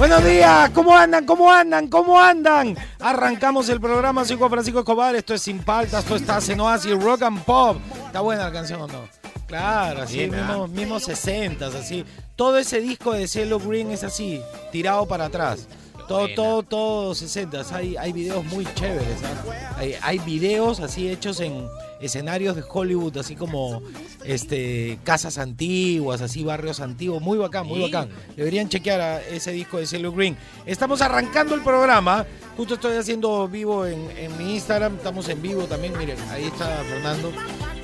[0.00, 1.26] Buenos días, ¿cómo andan?
[1.26, 1.86] ¿Cómo andan?
[1.88, 2.74] ¿Cómo andan?
[3.00, 6.98] Arrancamos el programa, soy Juan Francisco Escobar, esto es Sin Paltas, esto está en Oasis
[6.98, 7.76] Rock and Pop.
[8.06, 9.06] ¿Está buena la canción o no?
[9.46, 10.68] Claro, así, Bien, mismo, ¿ah?
[10.68, 12.06] mismo 60, así.
[12.34, 14.40] Todo ese disco de Cielo Green es así,
[14.72, 15.68] tirado para atrás.
[16.08, 17.62] Todo, todo, todo 60.
[17.74, 19.18] Hay, hay videos muy chéveres.
[19.22, 19.74] ¿ah?
[19.76, 21.68] Hay, hay videos así hechos en
[22.00, 23.82] escenarios de Hollywood, así como
[24.24, 27.20] este casas antiguas, así barrios antiguos.
[27.22, 28.08] Muy bacán, muy bacán.
[28.36, 30.36] Deberían chequear a ese disco de Cielo Green.
[30.66, 32.26] Estamos arrancando el programa.
[32.56, 34.96] Justo estoy haciendo vivo en, en mi Instagram.
[34.96, 35.96] Estamos en vivo también.
[35.98, 37.32] Miren, ahí está Fernando.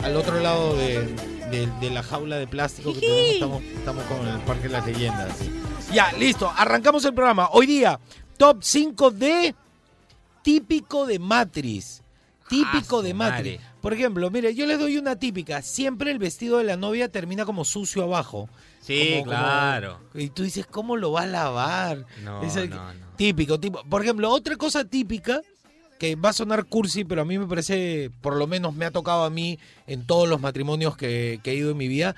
[0.03, 1.01] Al otro lado de,
[1.51, 4.87] de- de la jaula de plástico que tenemos, estamos, estamos con el Parque de las
[4.87, 5.37] Leyendas.
[5.93, 6.51] Ya, listo.
[6.55, 7.49] Arrancamos el programa.
[7.53, 7.99] Hoy día,
[8.37, 9.55] top 5 de
[10.43, 12.03] típico de Matrix.
[12.49, 13.61] Típico Ah, de Matrix.
[13.61, 13.76] madre.
[13.87, 15.63] Por ejemplo, mire, yo les doy una típica.
[15.63, 18.49] Siempre el vestido de la novia termina como sucio abajo.
[18.81, 20.01] Sí, Como- como- claro.
[20.13, 22.05] y tú dices, ¿cómo lo va a lavar?
[22.25, 23.07] No, no, no.
[23.15, 23.85] Típico, tipo.
[23.89, 25.41] Por ejemplo, otra cosa típica
[26.01, 28.91] que va a sonar cursi, pero a mí me parece, por lo menos me ha
[28.91, 29.57] tocado a mí
[29.87, 32.17] en todos los matrimonios que, que he ido en mi vida.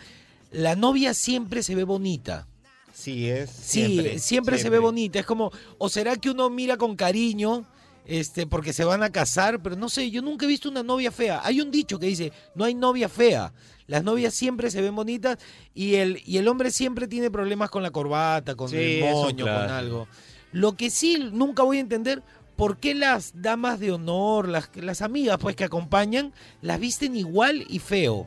[0.50, 2.46] La novia siempre se ve bonita.
[2.94, 3.50] Sí, es.
[3.50, 5.18] Sí, siempre, se ve bonita.
[5.18, 7.66] Es como, o será que uno mira con cariño,
[8.08, 11.12] este, porque se van a casar, pero no sé, yo nunca he visto una novia
[11.12, 11.42] fea.
[11.44, 13.52] Hay un dicho que dice, no hay novia fea.
[13.86, 15.38] Las novias siempre se ven bonitas
[15.74, 19.44] y el, y el hombre siempre tiene problemas con la corbata, con Sí, el moño,
[19.44, 20.08] con algo.
[20.52, 22.22] Lo que sí nunca voy a entender,
[22.56, 26.32] ¿por qué las damas de honor, las, las amigas pues que acompañan,
[26.62, 28.26] las visten igual y feo?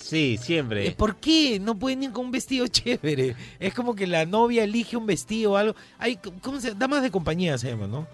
[0.00, 0.86] Sí, siempre.
[0.86, 3.36] Eh, ¿Por qué no pueden ir con un vestido chévere?
[3.58, 5.76] Es como que la novia elige un vestido o algo.
[5.98, 8.06] Hay, ¿cómo se Damas de compañía se llama, ¿no?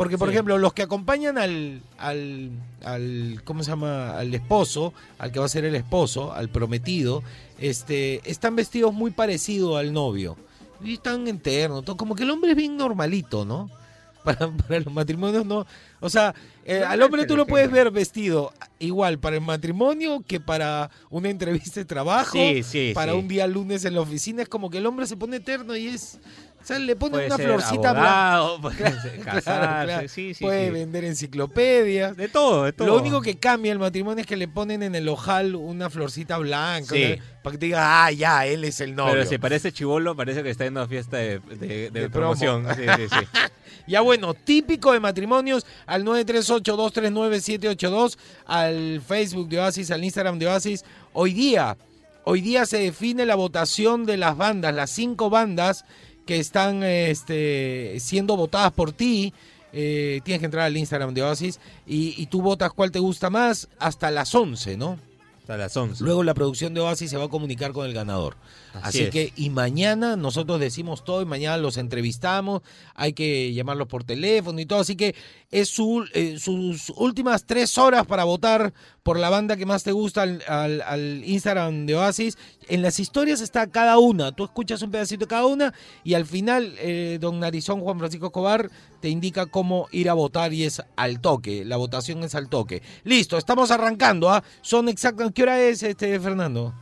[0.00, 0.32] Porque, por Sí.
[0.34, 2.50] ejemplo, los que acompañan al, al,
[2.82, 4.16] al, ¿cómo se llama?
[4.18, 7.22] Al esposo, al que va a ser el esposo, al prometido,
[7.58, 10.38] este, están vestidos muy parecidos al novio.
[10.82, 13.68] Y están enternos, todo, como que el hombre es bien normalito, ¿no?
[14.24, 15.66] Para, para los matrimonios no.
[16.00, 16.34] O sea,
[16.66, 21.30] eh, al hombre tú lo puedes ver vestido igual para el matrimonio que para una
[21.30, 24.42] entrevista de trabajo, Sí, sí, para un día lunes en la oficina.
[24.42, 26.18] Es como que el hombre se pone eterno y es.
[26.62, 28.42] O sea, le pone Puede una ser florcita blanca.
[28.62, 30.08] puede ser Claro, casarse, claro.
[30.08, 30.70] sí, sí, Puede sí.
[30.72, 32.16] vender enciclopedias.
[32.16, 32.86] De todo, de todo.
[32.86, 36.36] Lo único que cambia el matrimonio es que le ponen en el ojal una florcita
[36.38, 36.94] blanca.
[37.42, 39.14] Para que te diga, ah, ya, él es el novio.
[39.14, 42.34] Pero si parece chivolo, parece que está en una fiesta de, de, de De promo.
[42.34, 42.66] promoción.
[42.76, 43.26] Sí, sí, sí.
[43.86, 50.84] Ya bueno, típico de matrimonios al 938-239-782, al Facebook de Oasis, al Instagram de Oasis.
[51.12, 51.76] Hoy día,
[52.24, 55.84] hoy día se define la votación de las bandas, las cinco bandas
[56.26, 59.32] que están este, siendo votadas por ti.
[59.72, 63.30] Eh, tienes que entrar al Instagram de Oasis y, y tú votas cuál te gusta
[63.30, 64.98] más hasta las 11, ¿no?
[65.40, 66.02] Hasta las 11.
[66.02, 68.36] Luego la producción de Oasis se va a comunicar con el ganador.
[68.74, 69.10] Así, Así es.
[69.10, 72.62] que, y mañana nosotros decimos todo, y mañana los entrevistamos,
[72.94, 74.80] hay que llamarlos por teléfono y todo.
[74.80, 75.14] Así que
[75.50, 78.72] es su- eh, sus últimas tres horas para votar
[79.02, 82.38] por la banda que más te gusta al, al- al Instagram de Oasis.
[82.68, 86.24] En las historias está cada una, tú escuchas un pedacito de cada una y al
[86.26, 88.70] final eh, don Narizón Juan Francisco Escobar
[89.00, 92.82] te indica cómo ir a votar y es al toque, la votación es al toque.
[93.02, 94.44] Listo, estamos arrancando, ¿ah?
[94.62, 96.72] Son exactas, ¿qué hora es este Fernando?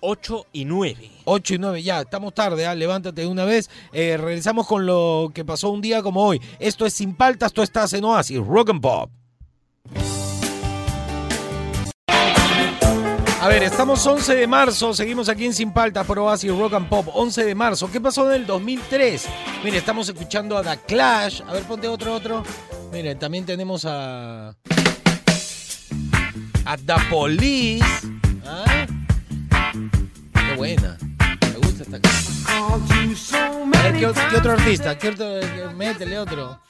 [0.00, 1.10] 8 y 9.
[1.24, 2.74] 8 y 9, ya, estamos tarde, ¿ah?
[2.74, 3.70] levántate de una vez.
[3.92, 6.40] Eh, regresamos con lo que pasó un día como hoy.
[6.58, 9.10] Esto es Sin Paltas, tú estás en Oasis, Rock and Pop.
[13.46, 16.88] A ver, estamos 11 de marzo, seguimos aquí en Sin Paltas por Oasis Rock and
[16.88, 17.06] Pop.
[17.14, 19.24] 11 de marzo, ¿qué pasó en el 2003?
[19.62, 21.42] Mire, estamos escuchando a The Clash.
[21.46, 22.42] A ver, ponte otro, otro.
[22.90, 24.48] Miren, también tenemos a.
[26.64, 27.84] A The Police.
[28.44, 28.86] ¿Ah?
[30.56, 30.96] Buena.
[31.42, 32.46] Me gusta esta canción.
[33.74, 34.96] A ver, ¿qué, otro artista?
[34.98, 35.72] ¿Qué otro?
[35.74, 36.60] Métele otro.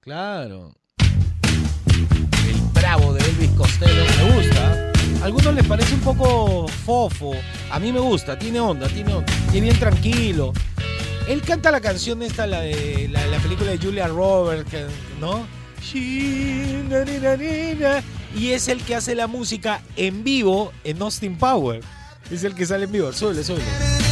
[0.00, 0.74] Claro.
[0.98, 4.04] El bravo de Elvis Costello.
[4.18, 4.92] Me gusta.
[5.22, 7.32] A algunos les parece un poco fofo.
[7.70, 9.32] A mí me gusta, tiene onda, tiene onda.
[9.52, 10.52] Es bien tranquilo.
[11.28, 14.72] Él canta la canción esta, la de la, la película de Julia Roberts,
[15.20, 15.46] ¿no?
[18.34, 21.82] Y es el que hace la música en vivo en Austin Power.
[22.30, 23.12] Es el que sale en vivo.
[23.12, 24.05] Súbele, súbele.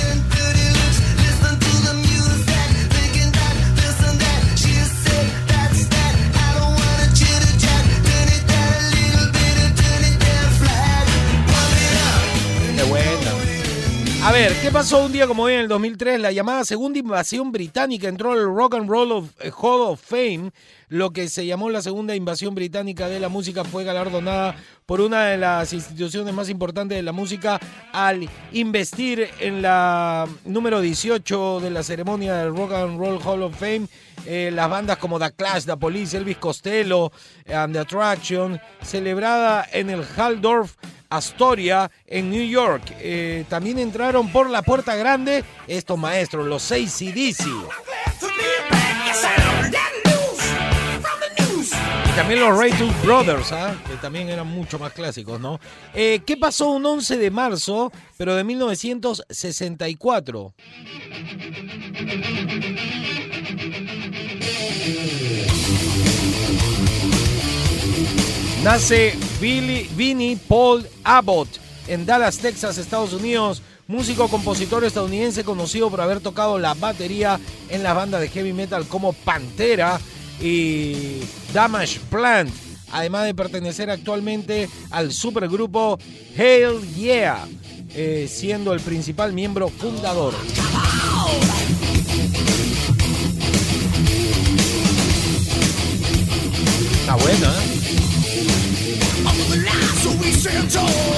[14.34, 16.19] Ver, ¿qué pasó un día como hoy en el 2003?
[16.19, 20.50] La llamada segunda invasión británica entró al Rock and Roll of, eh, Hall of Fame.
[20.88, 25.26] Lo que se llamó la segunda invasión británica de la música fue galardonada por una
[25.26, 27.60] de las instituciones más importantes de la música
[27.92, 33.56] al investir en la número 18 de la ceremonia del Rock and Roll Hall of
[33.56, 33.87] Fame
[34.26, 37.12] eh, las bandas como The Clash, The Police, Elvis Costello
[37.52, 40.76] and The Attraction, celebrada en el Haldorf
[41.16, 42.82] Astoria en New York.
[43.00, 47.46] Eh, también entraron por la puerta grande estos maestros, los seis CDC.
[52.06, 53.75] Y también los Two Brothers, ¿ah?
[53.88, 55.58] que también eran mucho más clásicos, ¿no?
[55.94, 60.55] Eh, ¿Qué pasó un 11 de marzo, pero de 1964?
[68.64, 71.49] Nace Billy, Vinnie Paul Abbott
[71.87, 73.61] en Dallas, Texas, Estados Unidos.
[73.87, 77.38] Músico, compositor estadounidense conocido por haber tocado la batería
[77.69, 80.00] en las bandas de heavy metal como Pantera
[80.40, 81.19] y
[81.52, 82.55] Damage Plant.
[82.90, 85.99] Además de pertenecer actualmente al supergrupo
[86.34, 87.46] Hell Yeah,
[87.90, 90.32] eh, siendo el principal miembro fundador.
[97.02, 97.74] Está bueno, ¿eh?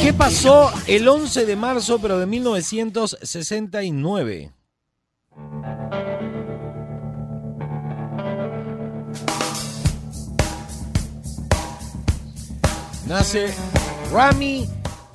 [0.03, 4.53] ¿Qué pasó el 11 de marzo, pero de 1969?
[13.07, 13.55] Nace
[14.13, 14.69] Rami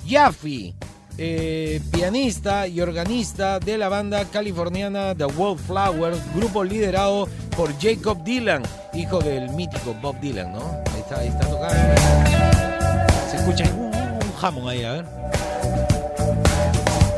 [0.08, 0.74] Jaffe,
[1.18, 8.62] eh, pianista y organista de la banda californiana The Wallflowers, grupo liderado por Jacob Dylan,
[8.94, 10.82] hijo del mítico Bob Dylan, ¿no?
[10.92, 12.31] Ahí está, ahí está tocando.
[13.42, 15.04] Escucha un, un jamón ahí, a ver.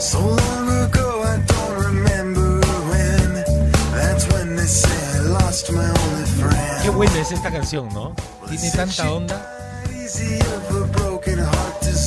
[0.01, 3.45] So long ago, I don't remember when.
[3.93, 6.83] That's when they say I lost my only friend.
[6.83, 8.17] Qué buena es esta canción, ¿no?
[8.49, 9.51] Tiene tanta onda.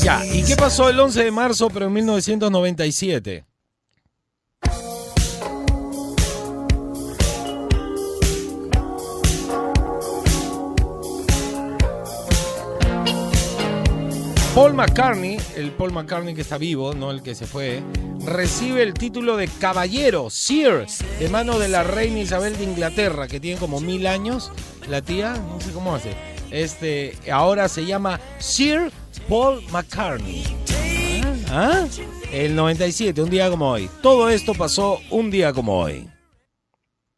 [0.01, 3.45] Ya, ¿y qué pasó el 11 de marzo, pero en 1997?
[14.57, 17.83] Paul McCartney, el Paul McCartney que está vivo, no el que se fue,
[18.25, 20.87] recibe el título de caballero, Sir,
[21.19, 24.51] de mano de la reina Isabel de Inglaterra, que tiene como mil años.
[24.89, 26.15] La tía, no sé cómo hace.
[26.49, 28.91] Este, ahora se llama Sir
[29.29, 30.43] Paul McCartney.
[31.51, 31.85] ¿Ah?
[31.85, 31.87] ¿Ah?
[32.31, 33.87] El 97, un día como hoy.
[34.01, 36.09] Todo esto pasó un día como hoy.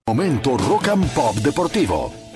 [0.07, 2.28] Momento Rock and Pop Deportivo.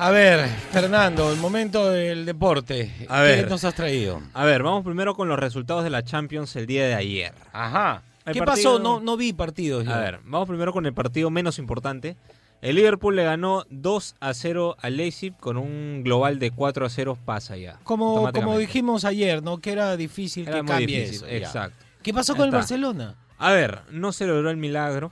[0.00, 2.92] A ver, Fernando, el momento del deporte.
[3.08, 3.50] A ¿Qué ver.
[3.50, 4.22] nos has traído?
[4.32, 7.32] A ver, vamos primero con los resultados de la Champions el día de ayer.
[7.52, 8.02] Ajá.
[8.24, 8.78] El ¿Qué partido- pasó?
[8.82, 9.88] No, no vi partidos.
[9.88, 12.16] A ver, vamos primero con el partido menos importante.
[12.60, 16.90] El Liverpool le ganó 2 a 0 al Leipzig con un global de 4 a
[16.90, 17.78] 0 pasa ya.
[17.82, 19.58] Como, como dijimos ayer, ¿no?
[19.58, 21.28] Que era difícil Era que muy cambie difícil, eso.
[21.28, 21.36] ya.
[21.38, 21.84] exacto.
[22.02, 22.50] ¿Qué pasó con el.
[22.52, 23.16] Barcelona?
[23.38, 25.10] A ver, no se logró el milagro.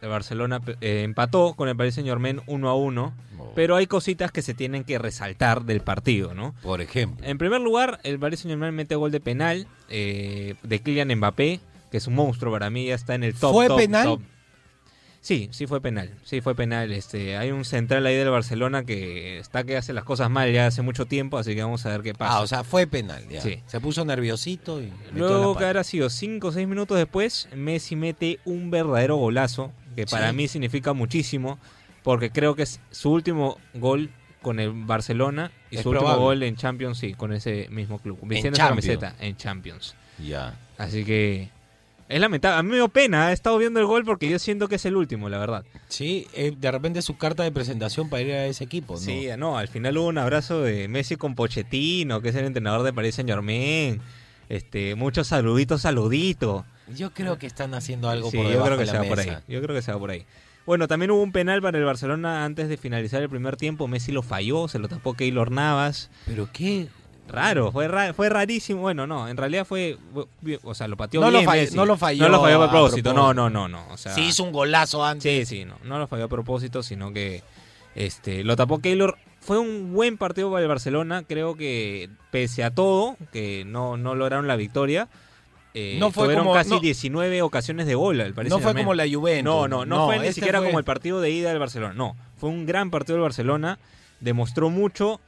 [0.00, 3.14] El Barcelona eh, empató con el Paris Saint Germain 1 a 1.
[3.58, 6.54] Pero hay cositas que se tienen que resaltar del partido, ¿no?
[6.62, 7.26] Por ejemplo.
[7.26, 11.58] En primer lugar, el Paris Saint Germain mete gol de penal eh, de Kylian Mbappé,
[11.90, 13.52] que es un monstruo para mí, ya está en el top.
[13.52, 14.04] ¿Fue top, penal?
[14.04, 14.20] top.
[15.20, 16.92] Sí, sí fue penal, sí fue penal.
[16.92, 20.68] Este, hay un central ahí del Barcelona que está que hace las cosas mal ya
[20.68, 22.36] hace mucho tiempo, así que vamos a ver qué pasa.
[22.36, 23.26] Ah, o sea, fue penal.
[23.28, 23.40] Ya.
[23.40, 23.60] Sí.
[23.66, 28.38] Se puso nerviosito y Luego que habrá sido 5 o 6 minutos después, Messi mete
[28.44, 30.36] un verdadero golazo, que para Sí.
[30.36, 31.58] mí significa muchísimo,
[32.08, 34.08] porque creo que es su último gol
[34.40, 38.18] con el Barcelona y Es su último gol en Champions, sí, con ese mismo club,
[38.22, 38.86] vistiendo Champions.
[38.86, 39.94] camiseta en Champions.
[40.26, 40.58] Ya.
[40.78, 41.50] Así que
[42.08, 44.68] es lamentable, a mí me dio pena, he estado viendo el gol porque yo siento
[44.68, 45.66] que es el último, la verdad.
[45.88, 49.00] Sí, eh, de repente su carta de presentación para ir a ese equipo, ¿no?
[49.00, 52.84] Sí, no, al final hubo un abrazo de Messi con Pochettino, que es el entrenador
[52.84, 54.00] de Paris Saint Germain.
[54.48, 56.64] Este, muchos saluditos, saluditos.
[56.96, 59.02] Yo creo que están haciendo algo Sí, por yo debajo creo que de se la
[59.02, 59.26] va por ahí.
[59.26, 59.42] mesa.
[59.46, 60.24] Yo creo que se va por ahí.
[60.68, 63.88] Bueno, también hubo un penal para el Barcelona antes de finalizar el primer tiempo.
[63.88, 66.10] Messi lo falló, se lo tapó Keylor Navas.
[66.26, 66.88] Pero qué,
[67.26, 68.82] Raro, fue, ra- fue rarísimo.
[68.82, 69.96] Bueno, no, en realidad fue.
[70.62, 71.48] O sea, lo pateó No lo bien.
[71.48, 71.74] falló- Messi.
[71.76, 73.14] no lo falló No lo falló a a propósito.
[73.14, 73.86] No, no, no, no.
[73.90, 75.48] O sea, Sí, hizo un golazo antes.
[75.48, 77.42] Sí, sí, no, no lo falló a propósito, sino que
[77.94, 79.16] este lo tapó Keylor.
[79.40, 84.14] Fue un buen partido para el Barcelona, creo que pese a todo, que no, no
[84.14, 85.08] lograron la victoria,
[85.78, 88.94] eh, No fue como- casi no- 19 ocasiones de gol al Paris No fue como
[88.94, 89.44] la Juventus.
[89.44, 91.94] No, no, no, fue ni este siquiera fue- como el partido de ida del Barcelona.
[91.94, 93.78] No, fue un gran partido del Barcelona.
[94.20, 95.20] Demostró mucho.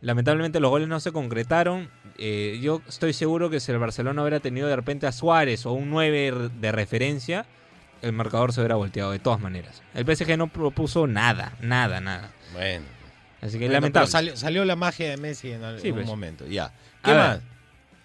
[0.00, 1.90] Lamentablemente los goles no se concretaron.
[2.18, 5.72] Eh, yo estoy seguro que si el Barcelona hubiera tenido de repente a Suárez o
[5.72, 7.46] un 9 de referencia,
[8.02, 9.82] el marcador se hubiera volteado de todas maneras.
[9.94, 12.30] El PSG no propuso nada, nada, nada.
[12.52, 12.84] Bueno.
[13.40, 14.06] Así que Bueno, lamentable.
[14.06, 16.06] pero salió, salió la magia de Messi en algún Sí, pues.
[16.06, 16.46] momento.
[16.46, 16.66] Ya.
[16.66, 16.72] A
[17.04, 17.40] ¿Qué ver.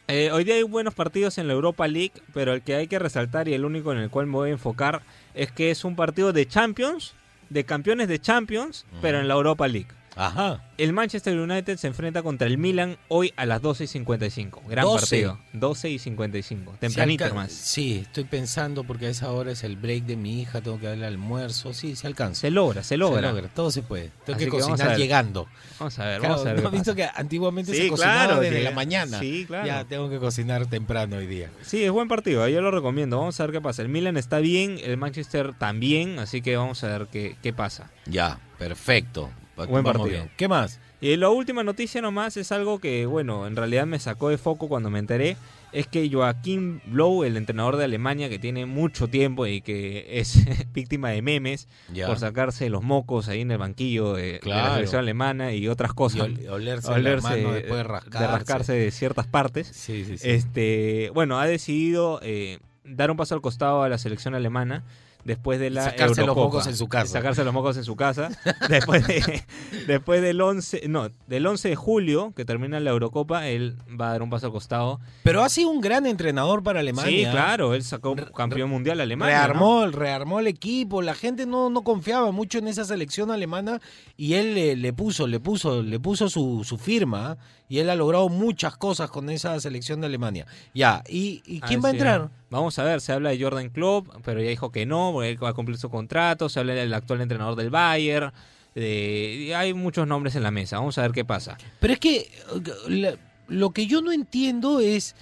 [0.09, 2.99] Eh, hoy día hay buenos partidos en la Europa League, pero el que hay que
[2.99, 5.01] resaltar y el único en el cual me voy a enfocar
[5.33, 7.13] es que es un partido de Champions,
[7.49, 9.87] de campeones de Champions, pero en la Europa League.
[10.15, 10.61] Ajá.
[10.77, 14.63] El Manchester United se enfrenta contra el Milan hoy a las 12 y 55.
[14.67, 14.99] Gran 12.
[15.01, 15.39] partido.
[15.53, 16.75] 12 y 55.
[16.79, 17.51] Tempranito Se más.
[17.51, 20.87] Sí, estoy pensando porque a esa hora es el break de mi hija, tengo que
[20.87, 21.73] darle almuerzo.
[21.73, 22.41] Sí, se alcanza.
[22.41, 23.31] Se logra, se logra.
[23.53, 24.11] todo se puede.
[24.25, 24.97] Tengo Así que vamos cocinar ver.
[24.97, 25.47] llegando.
[25.79, 26.61] Vamos a ver, Claro, vamos a ver.
[26.61, 29.19] ¿no has visto que antiguamente Sí, se cocinaba claro, desde la mañana?
[29.19, 29.67] Sí, claro.
[29.67, 31.49] Ya tengo que cocinar temprano hoy día.
[31.61, 33.17] Sí, es buen partido, yo lo recomiendo.
[33.19, 33.81] Vamos a ver qué pasa.
[33.81, 37.89] El Milan está bien, el Manchester también, así que vamos a ver qué, qué pasa.
[38.05, 39.29] Ya, perfecto.
[39.55, 40.05] Buen partido.
[40.05, 40.31] bien.
[40.37, 40.79] ¿Qué más?
[41.01, 44.67] Y la última noticia nomás es algo que, bueno, en realidad me sacó de foco
[44.69, 45.35] cuando me enteré.
[45.73, 50.37] Es que Joachim Blow, el entrenador de Alemania que tiene mucho tiempo y que es
[50.73, 52.07] víctima de memes Ya.
[52.07, 55.93] por sacarse los mocos ahí en el banquillo de, de la selección alemana y otras
[55.93, 56.21] cosas.
[56.21, 57.77] ol- olerse, Olerse la mano de- después
[58.11, 59.67] de rascarse de ciertas partes.
[59.67, 60.29] Sí, sí, sí.
[60.29, 64.83] Este, bueno, ha decidido eh, dar un paso al costado a la selección alemana
[65.25, 67.07] después de la Sacarse los mocos en su casa.
[67.13, 68.29] Sacarse los mocos en su casa.
[68.69, 69.43] después, de-
[69.87, 74.11] después del 11, no, del 11 de julio, que termina la Eurocopa, él va a
[74.11, 74.99] dar un paso al costado.
[75.23, 77.25] Pero ha sido un gran entrenador para Alemania.
[77.27, 79.35] Sí, claro, él sacó Re- campeón mundial a Alemania.
[79.47, 83.79] Rearmó, rearmó el equipo, la gente no, no confiaba mucho en esa selección alemana
[84.17, 87.43] y él le, le puso, le puso, le puso su, su firma ¿eh?
[87.73, 90.45] Y él ha logrado muchas cosas con esa selección de Alemania.
[90.75, 92.29] Ya, ¿y, quién Ah, va a entrar?
[92.51, 95.43] Vamos a ver, se habla de Jordan Klopp, pero ya dijo que no, porque él
[95.43, 96.49] va a cumplir su contrato.
[96.49, 98.31] Se habla del actual entrenador del Bayern.
[98.75, 100.77] de- hay muchos nombres en la mesa.
[100.77, 101.57] Vamos a ver qué pasa.
[101.79, 102.29] Pero es que
[102.89, 105.15] eh, lo que yo no entiendo es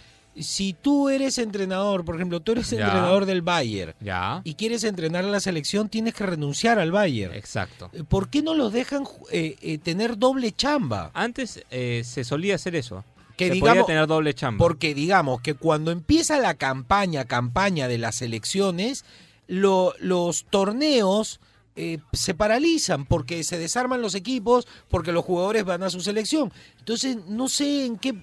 [0.44, 2.78] si tú eres entrenador, por ejemplo, tú eres Ya.
[2.86, 4.42] entrenador del Bayern Ya.
[4.44, 7.34] y quieres entrenar a la selección, tienes que renunciar al Bayern.
[7.34, 7.90] Exacto.
[7.94, 11.12] Eh, ¿Por qué no los dejan eh, eh, tener doble chamba?
[11.14, 13.04] Antes eh, se solía hacer eso.
[13.38, 14.58] Que se digamos, podía tener doble chamba.
[14.64, 19.04] Porque digamos que cuando empieza la campaña, campaña de las elecciones,
[19.48, 21.40] lo- los torneos
[21.78, 26.52] eh, se paralizan porque se desarman los equipos, porque los jugadores van a su selección.
[26.80, 28.14] Entonces, no sé en qué,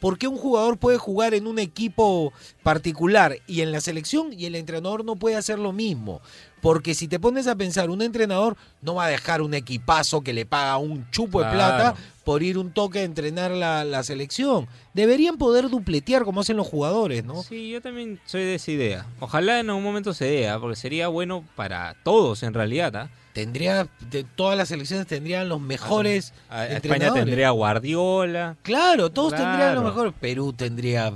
[0.00, 4.46] por qué un jugador puede jugar en un equipo particular y en la selección y
[4.46, 6.20] el entrenador no puede hacer lo mismo.
[6.60, 10.32] Porque si te pones a pensar, un entrenador no va a dejar un equipazo que
[10.32, 14.66] le paga un chupo de plata por ir un toque a entrenar la, la selección.
[14.92, 17.42] Deberían poder dupletear como hacen los jugadores, ¿no?
[17.42, 19.06] Sí, yo también soy de esa idea.
[19.20, 20.58] Ojalá en algún momento se dé, ¿ah?
[20.58, 22.96] porque sería bueno para todos en realidad.
[22.96, 23.10] ¿ah?
[23.38, 28.56] Tendría, de, todas las selecciones tendrían los mejores A- a España tendría Guardiola.
[28.62, 30.12] Claro, todos tendrían los mejores.
[30.20, 31.12] Perú tendría...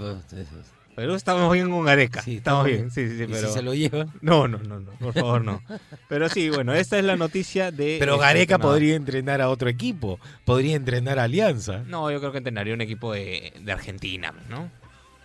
[0.95, 2.23] Pero estamos bien con Gareca.
[2.23, 2.93] Sí, estamos bien.
[2.93, 3.49] Sí, sí, sí, y pero...
[3.49, 4.13] si se lo llevan.
[4.21, 5.61] No, no, no, no, por favor, no.
[6.09, 7.97] Pero sí, bueno, esta es la noticia de...
[7.99, 8.75] Pero este Gareca entrenador.
[8.75, 10.21] podría entrenar a otro equipo.
[10.45, 11.79] Podría entrenar a Alianza.
[11.89, 14.71] No, yo creo que entrenaría un equipo de, de Argentina, ¿no?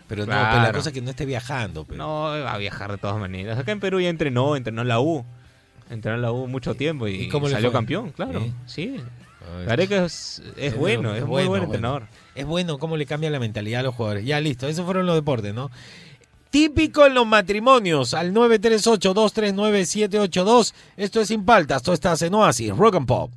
[0.08, 1.84] Pero no, pero la cosa es que no esté viajando.
[1.86, 3.60] pero- No, va a viajar de todas maneras.
[3.60, 5.26] Acá en Perú ya entrenó, entrenó en la U.
[5.90, 7.78] Entrenó en la U mucho tiempo y, ¿Y cómo le salió fue?
[7.78, 8.42] campeón, claro.
[8.66, 8.98] Sí.
[8.98, 9.02] Sí.
[9.66, 11.66] Gareca es, es Es bueno, es es muy bueno, buen bueno.
[11.66, 12.04] entrenador.
[12.36, 14.26] Es bueno cómo le cambia la mentalidad a los jugadores.
[14.26, 14.68] Ya, listo.
[14.68, 15.72] Esos fueron los deportes, ¿no?
[16.50, 18.14] Típico en los matrimonios.
[18.14, 20.74] Al 938-239-782.
[20.98, 21.78] Esto es Sin Paltas.
[21.78, 22.76] Esto está en Oasis.
[22.76, 23.32] Rock and Pop.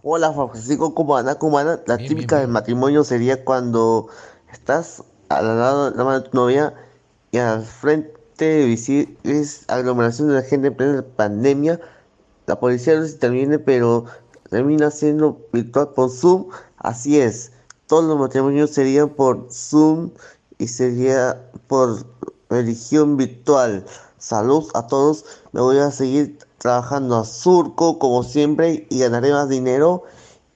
[0.03, 1.39] Hola, Juan Francisco, ¿cómo anda?
[1.39, 1.83] ¿Cómo anda?
[1.87, 4.09] La Bien, típica bien, del matrimonio sería cuando
[4.51, 6.73] estás al lado de la mano de tu novia
[7.31, 11.81] y al frente visibles aglomeración de la gente en plena pandemia.
[12.47, 14.05] La policía no interviene, pero
[14.51, 16.49] termina siendo virtual por Zoom.
[16.79, 17.53] Así es,
[17.87, 20.11] todos los matrimonios serían por Zoom
[20.59, 22.05] y sería por
[22.51, 23.85] religión virtual.
[24.19, 25.25] Salud a todos.
[25.53, 30.03] Me voy a seguir trabajando a surco como siempre y ganaré más dinero.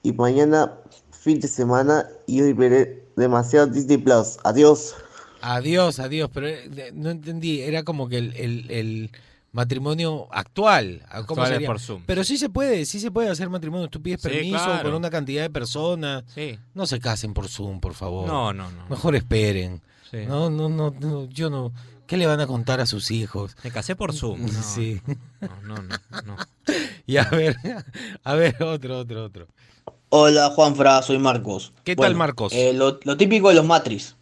[0.03, 0.79] Y mañana,
[1.11, 4.37] fin de semana, y hoy veré demasiado Disney Plus.
[4.43, 4.95] Adiós.
[5.41, 9.11] Adiós, adiós, pero eh, no entendí, era como que el, el- el
[9.51, 11.03] matrimonio actual.
[11.09, 12.03] ¿a ¿Cómo Actual por Zoom.
[12.05, 13.87] Pero sí se puede, sí se puede hacer matrimonio.
[13.89, 14.83] Tú pides Sí, permiso claro.
[14.83, 16.23] con una cantidad de personas.
[16.33, 16.57] Sí.
[16.73, 18.27] No se casen por Zoom, por favor.
[18.27, 18.87] No, no, no.
[18.89, 19.81] Mejor esperen.
[20.11, 20.25] Sí.
[20.27, 21.71] No, no, no, no, yo no.
[22.05, 23.55] ¿Qué le van a contar a sus hijos?
[23.63, 24.41] Me casé por Zoom.
[24.45, 25.01] No, Sí.
[25.41, 26.35] No, no, no, no.
[27.07, 27.55] Y a ver,
[28.23, 29.47] a ver, otro, otro, otro.
[30.09, 31.73] Hola Juanfra, soy Marcos.
[31.83, 32.53] ¿Qué tal, Marcos?
[32.53, 34.15] eh, lo, lo típico de los matris.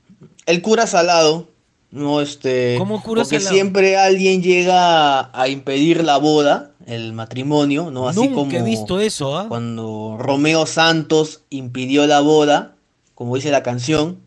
[0.48, 1.50] El cura salado,
[1.92, 2.76] no este.
[2.80, 3.54] ¿Cómo cura porque salado?
[3.54, 8.08] siempre alguien llega a impedir la boda, el matrimonio, ¿no?
[8.10, 9.46] Así Nunca como he visto eso, ¿ah?
[9.48, 12.76] cuando Romeo Santos impidió la boda,
[13.14, 14.20] como dice la canción,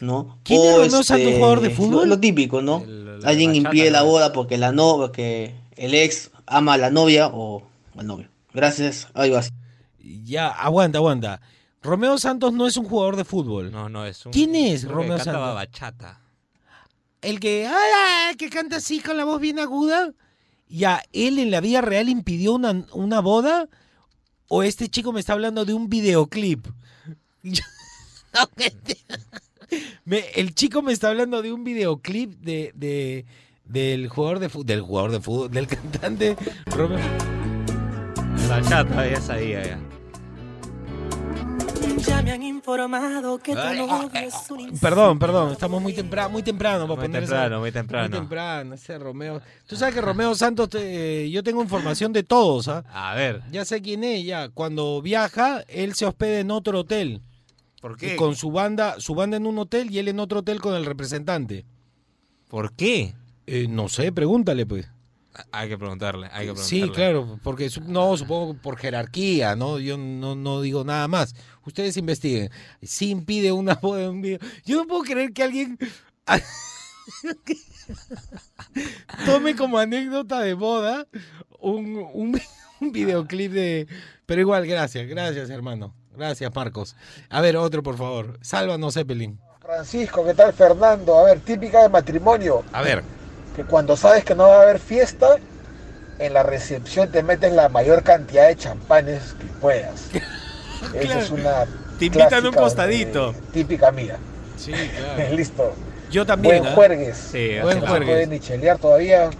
[0.00, 0.38] ¿no?
[0.44, 2.08] ¿Quién es Romeo Santos, jugador de lo- fútbol?
[2.08, 2.82] Lo, típico, ¿no?
[2.84, 6.78] El- la alguien bachata, impide la boda porque la no, porque el ex ama a
[6.78, 7.62] la novia o
[7.96, 8.28] al novio.
[8.54, 9.48] Gracias, ahí vas.
[10.24, 11.40] Ya, aguanta, aguanta.
[11.82, 13.70] Romeo Santos no es un jugador de fútbol.
[13.70, 14.32] No, no, es un.
[14.32, 15.54] ¿Quién es creo que Romeo cantaba Santos?
[15.54, 16.20] bachata.
[17.22, 17.74] El que, ay,
[18.30, 20.12] ay, que canta así con la voz bien aguda.
[20.68, 23.68] Ya, ¿él en la vida real impidió una, una boda?
[24.48, 26.66] ¿O este chico me está hablando de un videoclip?
[30.04, 33.26] Me- el chico me está hablando de un videoclip de, de-
[33.64, 36.36] del jugador de fútbol, del jugador de fútbol, del cantante
[36.66, 36.98] Romeo.
[38.48, 39.78] Bachata, ya sabía ya.
[42.06, 45.92] Ya me han informado que tu Ay, novio ah, es un Perdón, perdón, estamos muy
[45.92, 48.08] temprano, muy temprano para Muy poner esa- temprano, muy temprano.
[48.08, 49.42] Muy temprano, ese Romeo.
[49.66, 52.84] Tú sabes que Romeo Santos, te- yo tengo información de todos, ¿ah?
[52.92, 54.48] A ver, Ya sé quién es, ya.
[54.48, 57.20] Cuando viaja, él se hospeda en otro hotel.
[57.80, 58.16] ¿por Y qué?
[58.16, 60.84] Con su banda, su banda en un hotel y él en otro hotel con el
[60.84, 61.64] representante.
[62.48, 63.14] ¿Por qué?
[63.46, 64.88] Eh, no sé, pregúntale, pues.
[65.52, 66.86] Hay que preguntarle, hay que preguntarle.
[66.86, 69.78] Sí, claro, porque no, supongo por jerarquía, ¿no?
[69.78, 71.34] Yo no, no digo nada más.
[71.64, 72.50] Ustedes investiguen.
[72.82, 74.38] Si impide una boda en un video.
[74.64, 75.78] Yo no puedo creer que alguien
[79.26, 81.06] tome como anécdota de boda
[81.60, 82.40] un, un,
[82.80, 83.88] un videoclip de...
[84.26, 85.94] Pero igual, gracias, gracias, hermano.
[86.16, 86.96] Gracias, Marcos.
[87.30, 88.38] A ver, otro, por favor.
[88.42, 89.38] Sálvanos, Zeppelin.
[89.60, 91.18] Francisco, ¿qué tal Fernando?
[91.18, 93.04] A ver, típica de matrimonio, A ver.
[93.58, 95.34] Que cuando sabes que no va a haber fiesta,
[96.20, 100.10] en la recepción te metes la mayor cantidad de champanes que puedas.
[100.94, 101.66] Esa es una
[101.98, 103.30] Te invitan a un clásica, costadito.
[103.32, 104.16] eh, típica mía.
[104.56, 104.72] Sí,
[105.16, 105.34] claro.
[105.34, 105.74] Listo.
[106.08, 106.58] Yo también.
[106.60, 106.74] Buen ¿ah?
[106.76, 107.16] juergues.
[107.16, 108.08] Sí, Buen No juergues.
[108.08, 109.30] se puede ni chelear todavía,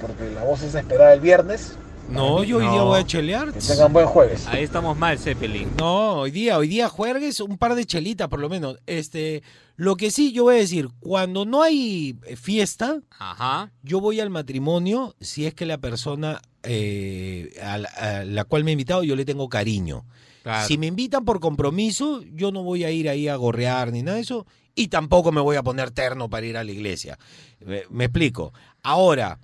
[0.00, 1.76] porque la voz es esperada el viernes.
[2.10, 3.52] No, yo hoy día voy a chelear.
[3.52, 4.46] Que tengan buen jueves.
[4.46, 5.68] Ahí estamos mal, Zeppelin.
[5.78, 8.78] No, hoy día, hoy día juegues un par de chelitas por lo menos.
[8.86, 9.42] Este,
[9.76, 13.72] lo que sí yo voy a decir, cuando no hay eh, fiesta, Ajá.
[13.82, 18.64] yo voy al matrimonio si es que la persona eh, a, la, a la cual
[18.64, 20.06] me he invitado yo le tengo cariño.
[20.42, 20.66] Claro.
[20.66, 24.16] Si me invitan por compromiso, yo no voy a ir ahí a gorrear ni nada
[24.16, 27.18] de eso y tampoco me voy a poner terno para ir a la iglesia.
[27.60, 28.54] Me, me explico.
[28.82, 29.38] Ahora,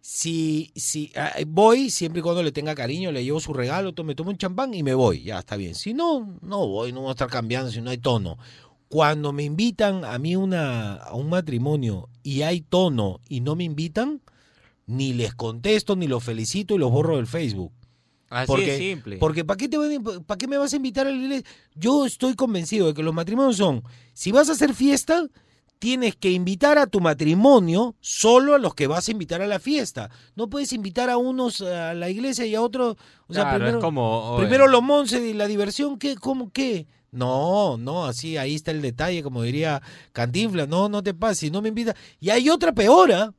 [0.00, 4.14] si, si ah, voy, siempre y cuando le tenga cariño, le llevo su regalo, me
[4.14, 5.74] tomo un champán y me voy, ya está bien.
[5.74, 8.38] Si no, no voy, no voy a estar cambiando si no hay tono.
[8.88, 13.64] Cuando me invitan a mí una, a un matrimonio y hay tono y no me
[13.64, 14.22] invitan,
[14.86, 17.72] ni les contesto, ni los felicito y los borro del Facebook.
[18.30, 19.16] Así Porque, es simple.
[19.18, 21.46] porque ¿para qué, te van a- ¿para qué me vas a invitar a la iglesia?
[21.74, 23.82] Yo estoy convencido de que los matrimonios son,
[24.14, 25.26] si vas a hacer fiesta,
[25.78, 29.58] tienes que invitar a tu matrimonio solo a los que vas a invitar a la
[29.60, 30.10] fiesta.
[30.34, 33.78] No puedes invitar a unos a la iglesia y a otros, o sea, Claro, primero,
[33.78, 34.30] es como...
[34.32, 36.16] oye, primero los monces y la diversión, ¿qué?
[36.16, 36.86] ¿Cómo qué?
[37.10, 39.80] No, no, así ahí está el detalle, como diría
[40.12, 41.94] Cantinflas, no, no te pases, si no me invitas.
[42.20, 43.32] Y hay otra peor, ¿ah?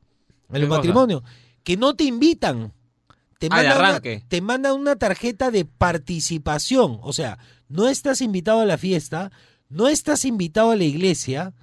[0.48, 1.22] En ¿Qué los matrimonios,
[1.62, 2.72] que no te invitan.
[3.38, 6.98] Te Ah, mandan, una, te mandan una tarjeta de participación.
[7.02, 9.30] O sea, no estás invitado a la fiesta,
[9.68, 11.54] no estás invitado a la iglesia,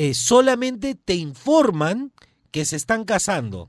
[0.00, 2.12] eh, solamente te informan
[2.52, 3.68] que se están casando.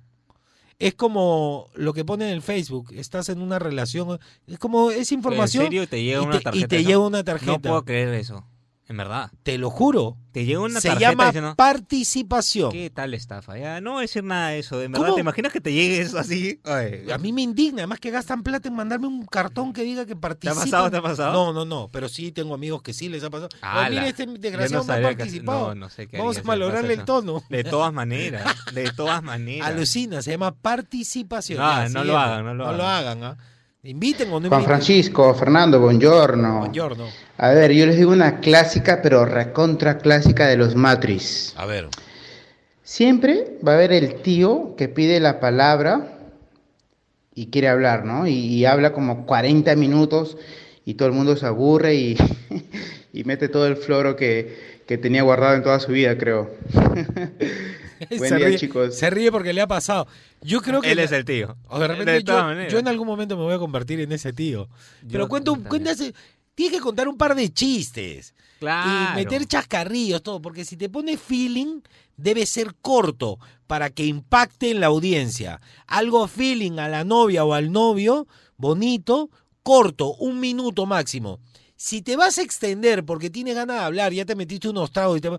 [0.78, 5.12] Es como lo que pone en el Facebook, estás en una relación, es como es
[5.12, 6.66] información ¿En serio te llega y una te- tarjeta?
[6.66, 6.88] y te ¿no?
[6.88, 7.52] llega una tarjeta.
[7.52, 8.46] No puedo creer eso.
[8.90, 9.30] En verdad.
[9.44, 10.18] Te lo juro.
[10.32, 12.72] Te llega una Se tarjeta llama diciendo, participación.
[12.72, 13.58] ¿Qué tal estafa?
[13.58, 14.78] Ya, no voy a decir nada de eso.
[14.80, 15.16] De verdad, ¿Cómo?
[15.16, 16.60] ¿te imaginas que te llegue eso así?
[16.64, 20.06] Ay, A mí me indigna, además que gastan plata en mandarme un cartón que diga
[20.08, 20.64] que participan.
[20.64, 20.90] pasado?
[20.92, 21.34] ¿Te ha pasado?
[21.34, 23.50] No, no, no, pero sí tengo amigos que sí les ha pasado.
[23.62, 23.88] Ala.
[23.88, 25.68] Oh, mira, este desgraciado no, ha que- participado.
[25.70, 27.44] no, no sé qué Vamos a pasa el tono.
[27.50, 29.68] De todas maneras, de todas maneras.
[29.68, 31.60] Alucina, se llama participación.
[31.60, 33.38] No, Ya, no lo hagan, no lo No lo hagan, ¿ah?
[33.84, 34.66] Inviten o no Juan inviten.
[34.66, 36.60] Francisco, Fernando, buongiorno.
[36.60, 37.06] Buongiorno.
[37.38, 41.54] A ver, yo les digo una clásica, pero recontra clásica de los Matrix.
[41.56, 41.88] A ver.
[42.84, 46.20] Siempre va a haber el tío que pide la palabra
[47.34, 48.28] y quiere hablar, ¿no?
[48.28, 50.38] Y, y habla como 40 minutos
[50.84, 52.18] y todo el mundo se aburre y,
[53.14, 56.50] y mete todo el floro que, que tenía guardado en toda su vida, creo.
[58.18, 58.96] Buen se día, ríe, chicos.
[58.96, 60.08] Se ríe porque le ha pasado.
[60.42, 60.92] Yo creo que.
[60.92, 61.58] Él es el tío.
[61.68, 62.24] O de repente De
[62.70, 64.70] yo, en algún momento me voy a convertir en ese tío.
[65.08, 66.14] Pero Yo cuento, cuéntase,
[66.56, 68.34] tienes que contar un par de chistes.
[68.60, 69.14] Claro.
[69.14, 70.42] Y meter chascarrillos, todo.
[70.42, 71.82] Porque si te pone feeling,
[72.18, 75.62] debe ser corto para que impacte en la audiencia.
[75.88, 79.30] Algo feeling a la novia o al novio, bonito,
[79.64, 81.40] corto, un minuto máximo.
[81.76, 85.20] Si te vas a extender porque tienes ganas de hablar, ya te metiste unos tragos
[85.20, 85.30] y te...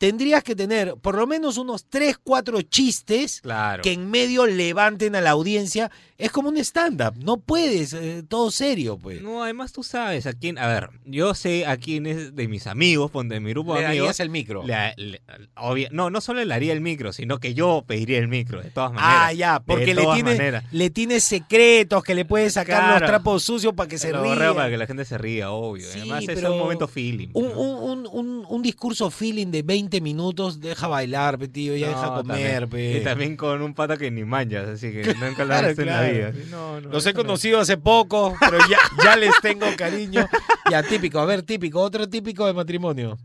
[0.00, 3.82] Tendrías que tener por lo menos unos 3, 4 chistes Claro.
[3.82, 5.90] que en medio levanten a la audiencia.
[6.16, 7.14] Es como un stand-up.
[7.22, 9.20] No puedes, eh, todo serio, pues.
[9.22, 10.56] No, además tú sabes a quién.
[10.58, 13.86] A ver, yo sé a quién es de mis amigos, de mi grupo Le de
[13.88, 14.04] amigos.
[14.06, 14.62] darías el micro.
[14.66, 15.22] le- le-
[15.56, 18.70] obvia- no, no solo le haría el micro, sino que yo pediría el micro, de
[18.70, 19.16] todas maneras.
[19.18, 20.64] Ah, ya, porque le tiene, maneras.
[20.72, 23.06] le tiene secretos que le puede sacar los Claro.
[23.06, 24.54] trapos sucios para que se Lo ría.
[24.54, 25.86] para que la gente se ría, obvio.
[25.86, 27.28] Sí, además es un momento feeling.
[27.34, 31.86] Un, un, un, un, un discurso feeling de 20 minutos, deja bailar, pe, tío, ya
[31.90, 32.68] No, deja comer, también.
[32.68, 32.98] pe.
[32.98, 35.88] Y también con un pata que ni manchas, así que nunca lo Claro, visto en
[35.88, 36.12] la claro.
[36.14, 36.32] vida.
[36.34, 40.26] Sí, No, no, Los he conocido hace poco, pero ya, ya les tengo cariño.
[40.70, 43.16] Ya, típico, a ver, típico, otro típico de matrimonio.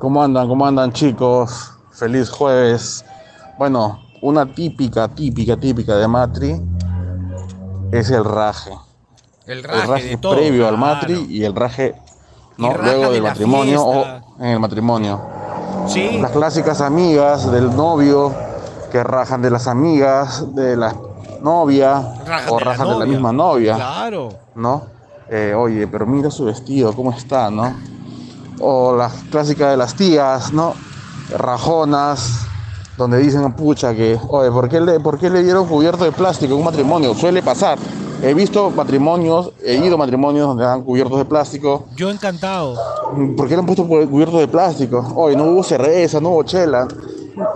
[0.00, 0.48] ¿Cómo andan?
[0.48, 1.70] ¿Cómo andan chicos?
[1.92, 3.04] Feliz jueves.
[3.58, 6.60] Bueno, una típica, típica, típica de Matri
[7.92, 8.70] es el raje.
[9.46, 10.36] El El raje, raje de todo.
[10.36, 10.94] previo al claro.
[10.94, 11.94] Matri y el raje
[12.56, 14.24] no, luego de del la matrimonio fiesta.
[14.38, 15.22] o en el matrimonio.
[15.86, 16.18] Sí.
[16.20, 18.32] Las clásicas amigas del novio
[18.90, 20.94] que rajan de las amigas de la
[21.42, 23.74] novia Rajan o de la rajan de la misma novia.
[23.74, 24.30] Claro.
[24.54, 24.82] ¿no?
[25.28, 27.74] Eh, oye, pero mira su vestido, ¿cómo está, no?
[28.60, 30.74] O la clásica de las tías, ¿no?
[31.30, 32.46] Rajonas,
[32.96, 36.52] donde dicen, pucha, que, oye, ¿por qué, le, ¿por qué le dieron cubierto de plástico
[36.54, 37.14] en un matrimonio?
[37.14, 37.78] Suele pasar.
[38.22, 41.86] He visto matrimonios, he ido a matrimonios donde dan cubiertos de plástico.
[41.96, 42.74] Yo encantado.
[43.36, 45.04] ¿Por qué le han puesto cu- cubiertos de plástico?
[45.16, 46.88] Oye, no hubo cerveza, no hubo chela.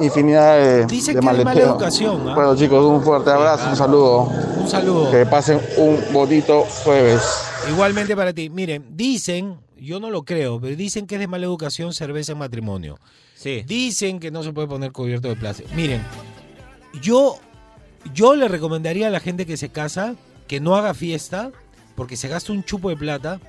[0.00, 2.34] Infinidad de, Dicen de que hay mala educación, ¿ah?
[2.34, 4.28] Bueno, chicos, un fuerte abrazo, un saludo.
[4.60, 5.10] Un saludo.
[5.10, 7.22] Que pasen un bonito jueves.
[7.70, 8.50] Igualmente para ti.
[8.50, 12.38] Miren, dicen, yo no lo creo, pero dicen que es de mala educación cerveza en
[12.38, 12.98] matrimonio.
[13.34, 13.64] Sí.
[13.66, 15.68] Dicen que no se puede poner cubierto de plástico.
[15.74, 16.02] Miren,
[17.02, 17.38] yo,
[18.14, 21.52] yo le recomendaría a la gente que se casa que no haga fiesta
[21.94, 23.40] porque se gasta un chupo de plata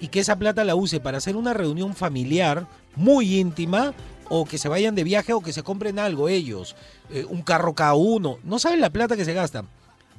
[0.00, 3.94] y que esa plata la use para hacer una reunión familiar muy íntima
[4.28, 6.76] o que se vayan de viaje o que se compren algo ellos,
[7.10, 8.38] eh, un carro cada uno.
[8.44, 9.64] No saben la plata que se gasta.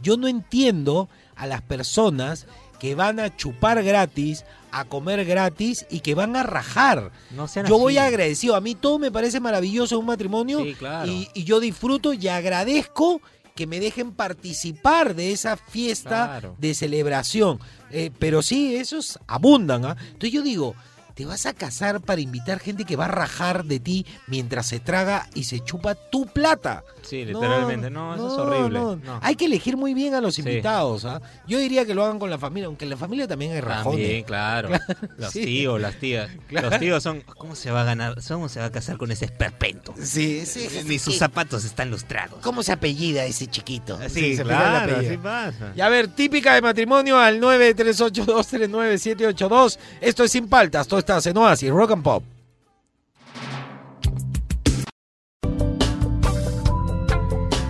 [0.01, 2.47] Yo no entiendo a las personas
[2.79, 7.11] que van a chupar gratis, a comer gratis y que van a rajar.
[7.31, 7.71] No Yo así.
[7.71, 8.55] voy agradecido.
[8.55, 11.11] A mí todo me parece maravilloso en un matrimonio Sí, claro.
[11.11, 13.21] y, y yo disfruto y agradezco
[13.55, 16.55] que me dejen participar de esa fiesta Claro.
[16.59, 17.59] de celebración.
[17.91, 19.83] Eh, pero sí, esos abundan.
[19.85, 19.97] ¿ah?
[19.99, 20.75] Entonces yo digo,
[21.19, 24.79] te vas a casar para invitar gente que va a rajar de ti mientras se
[24.79, 26.85] traga y se chupa tu plata.
[27.01, 27.89] Sí, literalmente.
[27.89, 28.79] No, eso es horrible.
[28.79, 28.95] no.
[28.95, 29.19] No.
[29.21, 30.41] Hay que elegir muy bien a los Sí.
[30.43, 31.03] invitados.
[31.03, 31.21] ¿ah?
[31.45, 33.99] Yo diría que lo hagan con la familia, aunque en la familia también hay rajones.
[33.99, 34.69] También, claro.
[35.17, 35.43] Los Sí.
[35.43, 36.29] tíos, las tías.
[36.47, 36.69] Claro.
[36.69, 37.19] Los tíos son.
[37.21, 38.15] ¿Cómo se va a ganar?
[38.25, 39.93] ¿Cómo se va a casar con ese esperpento?
[40.01, 40.69] Sí, sí.
[40.85, 42.39] Ni sus zapatos están lustrados.
[42.41, 43.99] ¿Cómo se apellida ese chiquito?
[44.07, 45.73] Sí, se pega el claro, así pasa.
[45.75, 49.77] Y a ver, típica de matrimonio al 938239782.
[50.01, 52.23] Esto es Sin Paltas, todo está en Oasis, Rock and Pop.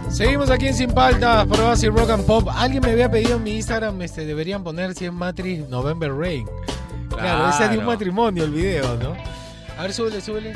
[0.10, 2.50] Seguimos aquí en Sin Paltas, por Oasis, Rock and Pop.
[2.52, 6.46] Alguien me había pedido en mi Instagram, este, deberían poner si es Matrix November Rain.
[7.08, 9.16] Claro, ese es de un matrimonio el video, ¿no?
[9.78, 10.54] A ver, súbele, súbele.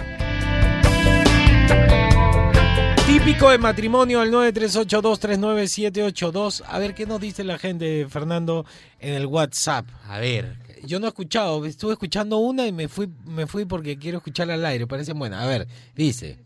[3.08, 6.63] Típico de matrimonio al 938239782.
[6.67, 8.65] A ver qué nos dice la gente, Fernando,
[9.00, 9.86] en el WhatsApp.
[10.10, 10.62] A ver.
[10.86, 14.56] Yo no he escuchado, estuve escuchando una y me fui, me fui porque quiero escucharla
[14.56, 15.41] al aire, parece buena.
[15.41, 16.39] A ver, dice.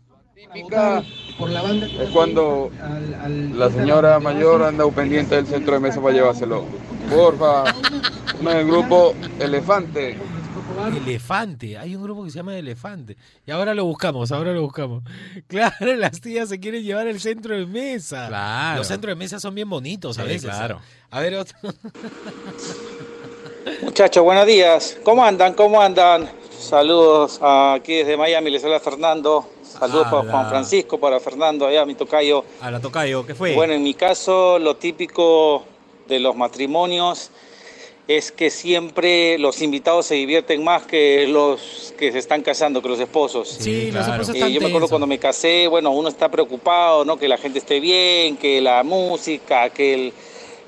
[0.54, 2.70] es cuando
[3.54, 6.64] la señora mayor anda pendiente del centro de mesa para llevárselo.
[7.10, 7.64] Porfa,
[8.40, 10.16] uno del grupo Elefante.
[11.04, 13.16] Elefante, hay un grupo que se llama Elefante.
[13.44, 15.02] Y ahora lo buscamos, ahora lo buscamos.
[15.48, 18.28] Claro, las tías se quieren llevar el centro de mesa.
[18.28, 18.78] Claro.
[18.78, 20.50] Los centros de mesa son bien bonitos a Sí, veces.
[20.50, 20.80] claro.
[21.10, 21.56] A ver, otro.
[23.82, 24.98] Muchachos, buenos días.
[25.02, 25.54] ¿Cómo andan?
[25.54, 26.28] ¿Cómo andan?
[26.58, 29.46] Saludos aquí desde Miami, les habla Fernando.
[29.62, 30.30] Saludos para.
[30.30, 32.44] Juan Francisco, para Fernando, allá mi tocayo.
[32.60, 33.54] A la tocayo, ¿qué fue?
[33.54, 35.64] Bueno, en mi caso, lo típico
[36.08, 37.30] de los matrimonios
[38.08, 42.88] es que siempre los invitados se divierten más que los que se están casando, que
[42.88, 43.48] los esposos.
[43.60, 47.04] Sí, los esposos Eh, están yo me acuerdo cuando me casé, bueno, uno está preocupado,
[47.04, 47.18] ¿no?
[47.18, 50.12] Que la gente esté bien, que la música, que el-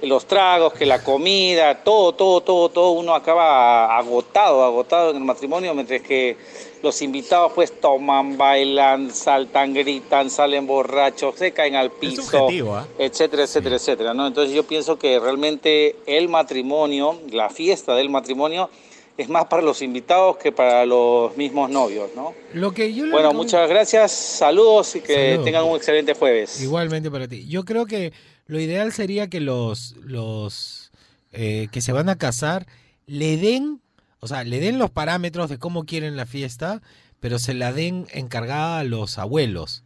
[0.02, 5.24] los tragos, que la comida, todo, todo, todo, todo, uno acaba agotado, agotado en el
[5.24, 6.36] matrimonio, mientras que
[6.82, 12.86] los invitados pues toman, bailan, saltan, gritan, salen borrachos, se caen al piso, ¿ah?
[12.98, 14.26] etcétera, etcétera, etcétera, ¿no?
[14.26, 18.70] Entonces yo pienso que realmente el matrimonio, la fiesta del matrimonio,
[19.18, 22.32] es más para los invitados que para los mismos novios, ¿no?
[22.54, 25.44] Lo que yo Bueno, muchas gracias, saludos y que Saludos.
[25.44, 26.62] tengan un excelente jueves.
[26.62, 27.46] Igualmente para ti.
[27.46, 28.14] Yo creo que
[28.50, 30.90] lo ideal sería que los, los
[31.32, 32.66] eh, que se van a casar
[33.06, 33.80] le den,
[34.20, 36.82] o sea, le den los parámetros de cómo quieren la fiesta,
[37.20, 39.84] pero se la den encargada a los abuelos.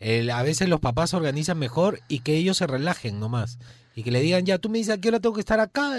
[0.00, 3.58] El- a veces los papás organizan mejor y que ellos se relajen nomás.
[3.96, 5.92] Y que le digan, ya, tú me dices a qué hora tengo que estar acá.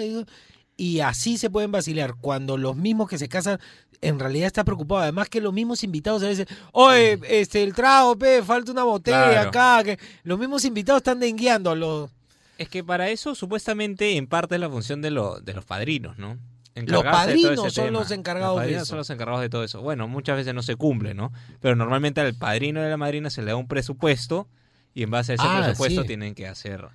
[0.77, 2.15] Y así se pueden vacilar.
[2.19, 3.59] Cuando los mismos que se casan
[4.01, 5.03] en realidad están preocupados.
[5.03, 9.29] Además que los mismos invitados a veces, oye, este, el trago, pe, falta una botella
[9.31, 9.49] Claro.
[9.49, 9.83] acá.
[9.83, 12.11] Que los mismos invitados están dengueando a los...
[12.57, 16.17] Es que para eso supuestamente en parte es la función de, lo- de los padrinos,
[16.17, 16.37] ¿no?
[16.75, 17.99] Los de padrinos son tema.
[17.99, 18.89] los encargados Los de padrinos eso.
[18.89, 19.81] son los encargados de todo eso.
[19.81, 21.31] Bueno, muchas veces no se cumple, ¿no?
[21.61, 24.47] Pero normalmente al padrino a la madrina se le da un presupuesto
[24.93, 26.07] y en base a ese Ah, presupuesto sí.
[26.07, 26.85] tienen que hacer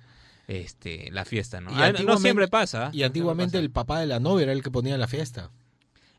[0.59, 1.71] este la fiesta, ¿no?
[1.71, 2.89] Y Ah, no siempre pasa.
[2.93, 5.49] Y antiguamente el papá de la novia era el que ponía la fiesta.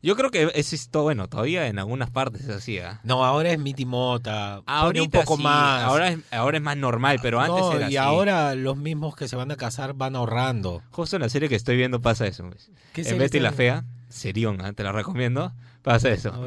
[0.04, 2.98] Yo creo que es esto, bueno, todavía en algunas partes es así, ¿ah?
[3.04, 4.60] No, ahora es Miti Mota.
[4.66, 5.82] pone Ahorita un poco sí, más.
[5.84, 7.96] Ahora es, ahora es más normal, pero antes No, era y así.
[7.98, 10.82] ahora los mismos que se van a casar van ahorrando.
[10.90, 12.48] Justo en la serie que estoy viendo pasa eso.
[12.48, 12.68] pues.
[12.92, 14.72] ¿Qué En Betty la Fea, serión, ¿ah?
[14.72, 15.52] te la recomiendo.
[15.82, 16.32] Pasa eso.
[16.32, 16.46] No.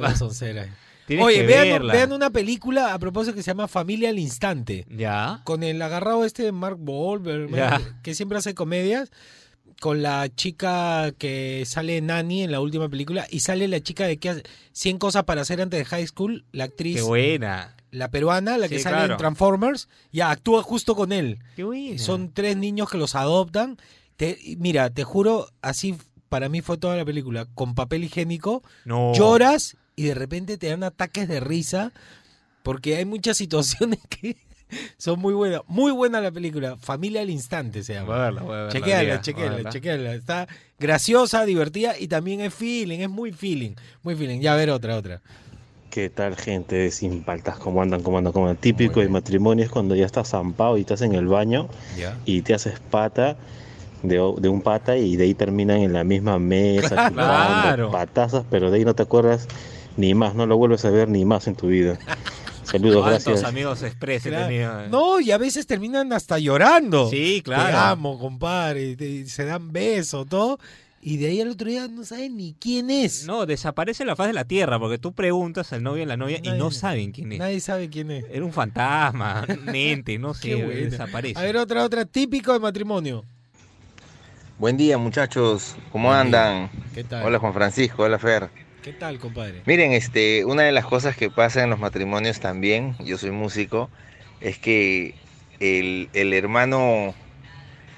[1.08, 1.94] Tienes Oye, que vean, verla.
[1.94, 4.86] vean una película a propósito que se llama Familia al Instante.
[4.90, 5.42] Ya.
[5.44, 7.80] Con el agarrado este de Mark Wahlberg, Ya.
[8.04, 9.12] que siempre hace comedias.
[9.82, 13.28] Con la chica que sale Nani en la última película.
[13.30, 16.46] Y sale la chica de que hace 100 cosas para hacer antes de high school.
[16.54, 16.96] La actriz.
[16.96, 17.76] Qué buena.
[17.92, 19.14] La peruana, la que Sí, sale claro.
[19.14, 19.90] en Transformers.
[20.14, 21.40] Ya actúa justo con él.
[21.58, 21.98] Qué buena.
[22.00, 23.78] Son tres niños que los adoptan.
[24.16, 25.96] Te- mira, te juro, así
[26.30, 27.46] para mí fue toda la película.
[27.54, 29.14] Con papel higiénico, No.
[29.14, 31.92] lloras y de repente te dan ataques de risa
[32.64, 34.38] porque hay muchas situaciones que
[34.98, 35.62] son muy buenas.
[35.68, 36.76] Muy buena la película.
[36.78, 38.08] Familia al instante se llama.
[38.08, 39.70] Voy a verla, voy a verla, Chequéala, María, voy a chequéala, verla.
[39.70, 40.14] chequéala.
[40.16, 40.48] Está
[40.80, 43.72] graciosa, divertida y también es feeling, es muy feeling.
[44.04, 44.40] Muy feeling.
[44.42, 45.22] Ya a ver otra, otra.
[45.92, 47.58] ¿Qué tal, gente de sin paltas?
[47.58, 48.02] ¿Cómo andan?
[48.04, 48.34] ¿Cómo andan?
[48.34, 48.60] ¿Cómo andan?
[48.60, 52.18] Típico de matrimonio es cuando ya estás zampado y estás en el baño Ya.
[52.26, 53.38] y te haces pata
[54.04, 57.10] de, de un pata y de ahí terminan en la misma mesa, Claro.
[57.12, 57.92] chupando Claro.
[57.92, 59.48] patazas, pero de ahí no te acuerdas
[59.98, 61.98] ni más, no lo vuelves a ver ni más en tu vida.
[62.64, 63.48] Saludos, ¿Cuántos gracias.
[63.48, 64.48] amigos express Claro.
[64.48, 64.88] tenido?
[64.90, 67.10] No, y a veces terminan hasta llorando.
[67.10, 67.68] Sí, claro.
[67.70, 68.90] Te amo, compadre.
[68.92, 70.60] y te- se dan besos, todo.
[71.00, 73.28] Y de ahí al otro día no saben ni quién es.
[73.28, 76.18] No, desaparece la faz de la tierra porque tú preguntas al novio y a la
[76.18, 77.38] novia y no saben quién es.
[77.38, 78.26] Nadie sabe quién es.
[78.32, 81.40] Era un fantasma, un ente, no Qué sé, desaparece.
[81.40, 82.06] A ver, otra, otra.
[82.06, 83.24] Típico de matrimonio.
[84.58, 86.48] Buen día muchachos, ¿cómo Buen día.
[86.64, 86.72] andan?
[86.96, 87.24] ¿Qué tal?
[87.26, 88.50] Hola Juan Francisco, hola Fer.
[88.86, 89.64] ¿Qué tal, compadre?
[89.66, 93.90] Miren, este, una de las cosas que pasa en los matrimonios también, yo soy músico,
[94.42, 95.16] es que
[95.60, 97.16] el, el hermano,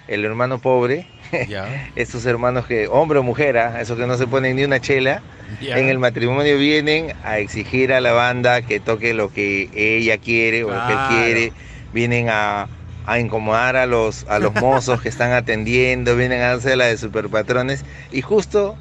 [0.07, 1.05] el hermano pobre,
[1.49, 1.89] Ya.
[1.97, 3.81] estos hermanos que, hombre o mujer, ¿ah?
[3.81, 5.21] esos que no se ponen ni una chela,
[5.59, 10.63] en el matrimonio vienen a exigir a la banda que toque lo que ella quiere
[10.63, 11.53] o lo que él quiere,
[11.93, 12.69] vienen a,
[13.05, 16.97] a incomodar a los, a los mozos que están atendiendo, vienen a hacer la de
[16.97, 18.77] superpatrones y justo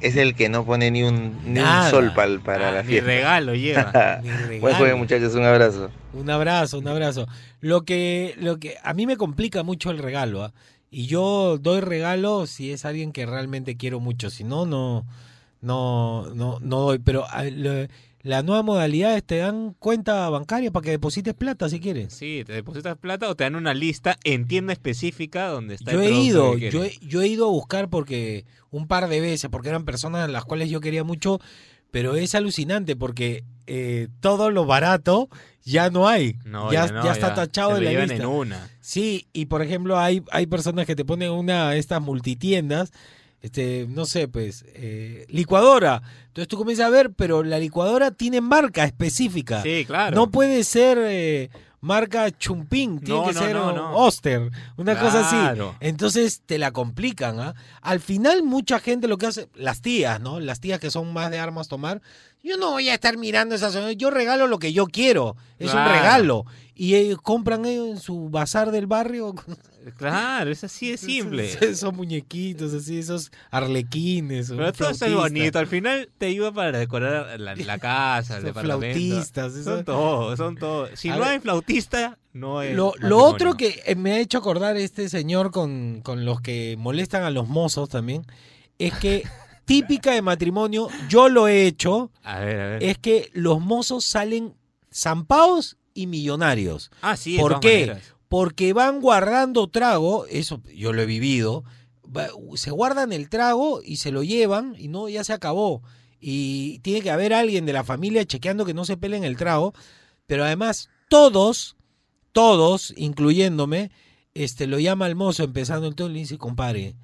[0.00, 2.88] es el que no pone ni un, ni un sol pal- para Ah, la ni
[2.88, 3.06] fiesta.
[3.06, 4.20] regalo lleva.
[4.22, 4.74] Ni Buen regalo.
[4.76, 5.90] jueves muchachos, un abrazo.
[6.14, 7.26] Un abrazo, un abrazo.
[7.60, 10.52] Lo que, lo que a mí me complica mucho el regalo, ¿ah?
[10.90, 14.30] Y yo doy regalo si es alguien que realmente quiero mucho.
[14.30, 15.04] Si no, no,
[15.60, 16.98] no, no, no doy.
[16.98, 17.86] Pero ah, lo-
[18.22, 22.12] la nueva modalidad es te dan cuenta bancaria para que deposites plata si quieres.
[22.12, 26.02] Sí, te depositas plata o te dan una lista en tienda específica donde está Yo
[26.02, 29.20] el he ido, que yo he, yo he ido a buscar porque un par de
[29.20, 31.40] veces, porque eran personas a las cuales yo quería mucho,
[31.90, 35.28] pero es alucinante porque eh, todo lo barato
[35.62, 36.36] ya no hay.
[36.44, 37.34] No, ya, ya no, ya está ya.
[37.34, 38.16] tachado de la lista.
[38.16, 38.70] en una.
[38.80, 42.92] Sí, y por ejemplo hay, hay personas que te ponen una estas multitiendas,
[43.42, 46.02] este, no sé, pues, eh, licuadora.
[46.28, 49.62] Entonces tú comienzas a ver, pero la licuadora tiene marca específica.
[49.62, 50.16] Sí, claro.
[50.16, 53.96] No puede ser eh, marca Chumpín, tiene No, que no, ser no.
[53.96, 55.60] Oster, una cosa así.
[55.80, 57.54] Entonces te la complican, ¿ah?
[57.80, 60.40] Al final mucha gente lo que hace, las tías, ¿no?
[60.40, 62.02] Las tías que son más de armas tomar,
[62.42, 65.90] yo no voy a estar mirando esas, yo regalo lo que yo quiero, es Claro.
[65.90, 66.44] un regalo.
[66.80, 69.34] Y ellos compran ellos en su bazar del barrio.
[69.96, 71.50] Claro, es así de simple.
[71.62, 74.50] Esos muñequitos, así, esos arlequines.
[74.50, 75.58] Pero todo es bonito.
[75.58, 78.98] Al final te ayuda para decorar la, la casa, el departamento.
[78.98, 80.90] flautistas, eso- Son todos, son todos.
[80.94, 81.28] Si A no ver.
[81.28, 82.74] hay flautista, no hay.
[82.74, 86.76] Lo, lo otro que eh, me ha hecho acordar este señor con, con los que
[86.78, 88.26] molestan a los mozos también,
[88.78, 89.22] es que
[89.64, 92.82] típica de matrimonio, yo lo he hecho, A ver, a ver.
[92.82, 94.54] es que los mozos salen
[94.92, 96.90] zampados y millonarios.
[97.02, 97.80] Ah, sí, de ¿Por todas qué?
[97.86, 98.14] maneras.
[98.28, 101.64] Porque van guardando trago, eso yo lo he vivido,
[102.04, 105.82] va- se guardan el trago y se lo llevan y no, ya se acabó.
[106.20, 109.72] Y tiene que haber alguien de la familia chequeando que no se peleen el trago,
[110.26, 111.76] pero además todos,
[112.32, 113.90] todos, incluyéndome,
[114.34, 116.96] este, lo llama al mozo empezando el todo y le dice, compadre,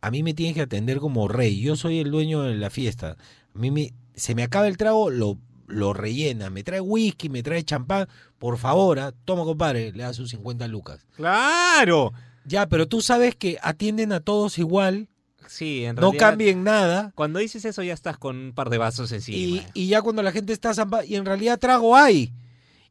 [0.00, 3.16] a mí me tienes que atender como rey, yo soy el dueño de la fiesta.
[3.54, 7.42] A mí me, se me acaba el trago, lo, lo rellena, me trae whisky, me
[7.42, 11.06] trae champán, por favor, ah, toma compadre, le da sus 50 lucas.
[11.16, 12.12] ¡Claro!
[12.44, 15.08] Ya, pero tú sabes que atienden a todos igual,
[15.48, 17.12] Sí, en no realidad, cambien nada.
[17.14, 19.36] Cuando dices eso ya estás con un par de vasos encima.
[19.38, 22.32] Y, y ya cuando la gente está zampa y en realidad trago hay.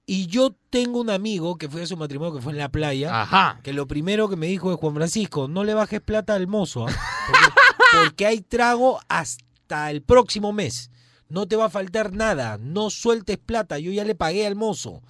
[0.07, 3.23] Y yo tengo un amigo que fue a su matrimonio, que fue en la playa,
[3.23, 3.59] Ajá.
[3.63, 6.87] que lo primero que me dijo es Juan Francisco, no le bajes plata al mozo,
[6.87, 6.93] ¿ah?
[7.27, 7.45] porque,
[8.03, 10.91] porque hay trago hasta el próximo mes.
[11.35, 15.03] No te va a faltar nada, no sueltes plata, yo ya le pagué al mozo.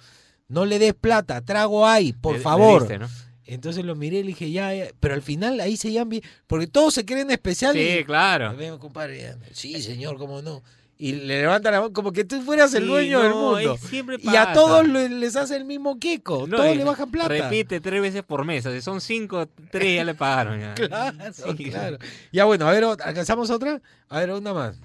[0.48, 2.80] No le des plata, trago hay, por Le- le favor.
[2.82, 3.08] diste, ¿no?
[3.44, 6.22] Entonces lo miré y le dije, ya, ya, pero al final ahí se llaman bien,
[6.48, 7.98] porque todos se creen especiales.
[7.98, 8.56] Sí, claro.
[8.80, 10.64] Compadre, sí, señor, cómo no.
[10.98, 13.78] Y le levantan la mano como que tú fueras el Sí, dueño del mundo.
[14.22, 17.28] Y a todos le- les hace el mismo queco, No, todos le bajan plata.
[17.28, 18.72] Repite tres veces por mesa.
[18.72, 20.58] Si son cinco, tres ya le pagaron.
[20.58, 20.74] Ya.
[20.74, 21.64] Claro, Sí.
[21.70, 21.98] claro.
[22.32, 23.80] Ya bueno, a ver, ¿alcanzamos otra?
[24.08, 24.76] A ver, una más.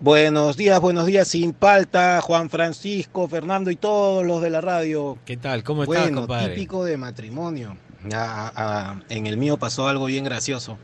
[0.00, 5.18] Buenos días, buenos días, sin palta, Juan Francisco, Fernando y todos los de la radio.
[5.24, 5.62] ¿Qué tal?
[5.62, 6.54] ¿Cómo estás, Bueno, compadre?
[6.54, 7.76] típico de matrimonio.
[8.12, 10.78] Ah, ah, en el mío pasó algo bien gracioso.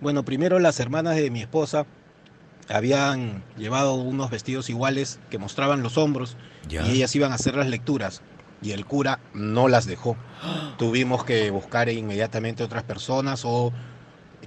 [0.00, 1.84] Bueno, primero las hermanas de mi esposa
[2.68, 6.36] habían llevado unos vestidos iguales que mostraban los hombros
[6.68, 6.86] Ya.
[6.86, 8.22] y ellas iban a hacer las lecturas
[8.62, 10.16] y el cura no las dejó.
[10.78, 13.72] Tuvimos que buscar inmediatamente otras personas o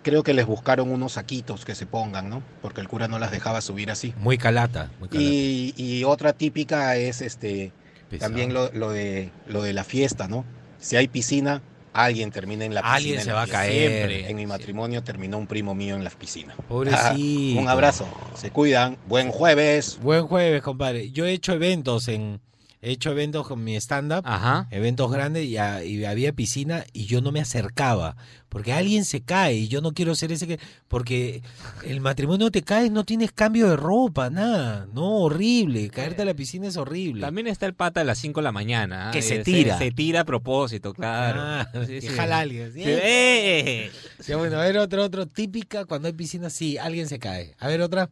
[0.01, 2.43] creo que les buscaron unos saquitos que se pongan, ¿no?
[2.61, 4.13] Porque el cura no las dejaba subir así.
[4.17, 4.91] Muy calata.
[4.99, 5.23] Muy calata.
[5.29, 7.71] Y, y otra típica es este
[8.19, 10.45] también lo, lo de lo de la fiesta, ¿no?
[10.79, 11.61] Si hay piscina,
[11.93, 12.95] alguien termina en la piscina.
[12.95, 13.91] Alguien en se va a caer.
[13.91, 14.29] Siempre.
[14.29, 16.55] En mi matrimonio terminó un primo mío en la piscina.
[16.67, 17.59] Pobrecito.
[17.59, 18.07] un abrazo.
[18.35, 18.97] Se cuidan.
[19.07, 19.99] Buen jueves.
[20.01, 21.11] Buen jueves, compadre.
[21.11, 22.39] Yo he hecho eventos en.
[22.81, 24.67] He hecho eventos con mi stand-up, Ajá.
[24.69, 28.15] eventos grandes y, a- y había piscina y yo no me acercaba
[28.49, 31.41] porque alguien se cae y yo no quiero ser ese que porque
[31.83, 36.33] el matrimonio te caes no tienes cambio de ropa nada no horrible caerte a la
[36.35, 39.09] piscina es horrible También está el pata a las 5 de la mañana.
[39.09, 39.11] ¿ah?
[39.11, 39.77] Que se tira.
[39.79, 41.39] Se, tira a propósito, claro.
[41.43, 42.07] Ah, Sí, sí.
[42.09, 42.83] jala a alguien, ¿sí?
[42.83, 43.91] Sí, ¡eh!
[44.37, 47.81] Bueno a ver otro otro típica cuando hay piscina sí alguien se cae a ver
[47.81, 48.09] otra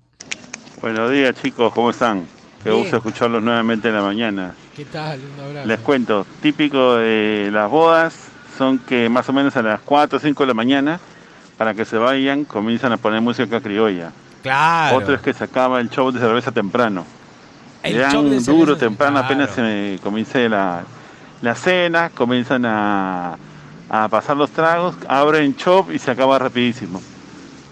[0.82, 2.26] Buenos días chicos, ¿cómo están?
[2.66, 2.82] Qué Bien.
[2.82, 4.56] gusto escucharlos nuevamente en la mañana.
[4.76, 8.16] qué tal un abrazo Les cuento, típico de las bodas
[8.58, 11.00] son que más o menos a las 4 o 5 de la mañana,
[11.60, 14.12] para que se vayan, comienzan a poner música criolla.
[14.42, 17.06] claro Otro es que se acaba el show de cerveza temprano.
[17.84, 19.26] El dan show de duro temprano, claro.
[19.28, 20.82] apenas se comience la,
[21.44, 23.38] la cena, comienzan a,
[23.92, 27.00] a pasar los tragos, abren shop y se acaba rapidísimo.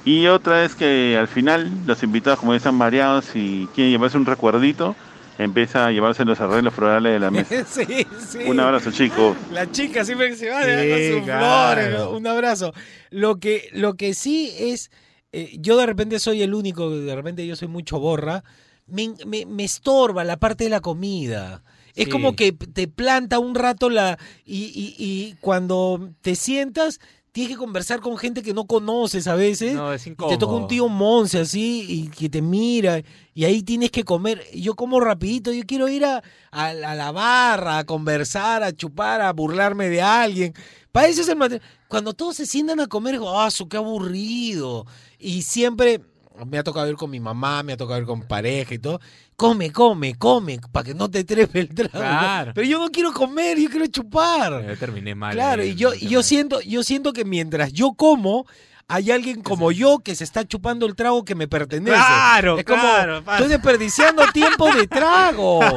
[0.05, 4.17] Y otra es que al final los invitados, como ya están mareados y quieren llevarse
[4.17, 4.95] un recuerdito,
[5.37, 7.63] empieza a llevarse los arreglos florales de la mesa.
[7.67, 7.85] sí,
[8.27, 8.39] sí.
[8.45, 9.37] Un abrazo chicos.
[9.51, 11.81] La chica siempre se va Sí, dejando sus claro.
[11.81, 12.17] flores.
[12.17, 12.73] Un abrazo.
[13.11, 14.91] Lo que, lo que sí es,
[15.31, 18.43] eh, yo de repente soy el único, de repente yo soy mucho borra,
[18.85, 21.63] me, me- me estorba la parte de la comida.
[21.95, 22.11] Es Sí.
[22.11, 26.99] como que te planta un rato la y, y- y cuando te sientas
[27.33, 29.73] tienes que conversar con gente que no conoces a veces.
[29.73, 30.67] No, es y te toca un incómodo.
[30.67, 33.01] tío Monse así y que te mira
[33.33, 34.41] y ahí tienes que comer.
[34.53, 39.19] Yo como rapidito, yo quiero ir a, a, a la barra, a conversar, a chupar,
[39.21, 40.53] a burlarme de alguien.
[40.91, 41.67] Para eso es el matrimonio.
[41.87, 44.85] Cuando todos se sientan a comer, digo, ¡ah, su qué aburrido!
[45.17, 46.01] Y siempre,
[46.45, 48.99] me ha tocado ir con mi mamá, me ha tocado ir con pareja y todo.
[49.35, 51.91] Come, come, come, para que no te trepe el trago.
[51.91, 52.51] Claro.
[52.53, 54.65] Pero yo no quiero comer, yo quiero chupar.
[54.65, 55.33] Yo terminé mal.
[55.33, 58.45] Claro, eh, y yo, yo siento, yo siento que mientras yo como,
[58.93, 61.95] hay alguien como yo que se está chupando el trago que me pertenece.
[61.97, 63.37] Claro, es como, claro, pasa.
[63.39, 65.61] estoy desperdiciando tiempo de trago.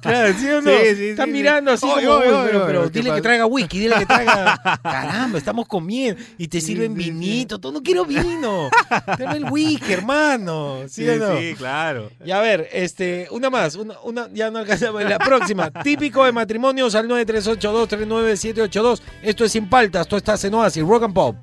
[0.00, 0.70] Claro, ¿sí o no?
[0.70, 3.10] Sí, sí, Están sí, mirando así como, oye, "Uy, oye, pero, pero oye, ¿qué dile
[3.10, 4.60] que pasa?" traiga whisky, dile que traiga.
[4.82, 6.22] Caramba, estamos comiendo.
[6.38, 7.58] Y te sirven vinito.
[7.58, 8.70] Todo no quiero vino.
[9.18, 10.78] Dame el whisky, hermano.
[10.88, 11.38] ¿Sí, Sí, o no?
[11.38, 12.10] sí, claro.
[12.24, 15.04] Y a ver, este, una más, una, una ya no alcanzamos.
[15.04, 19.00] La próxima, típico de matrimonios al 938239782.
[19.22, 21.36] Esto es sin paltas, esto está en Oasis, Rock and Pop.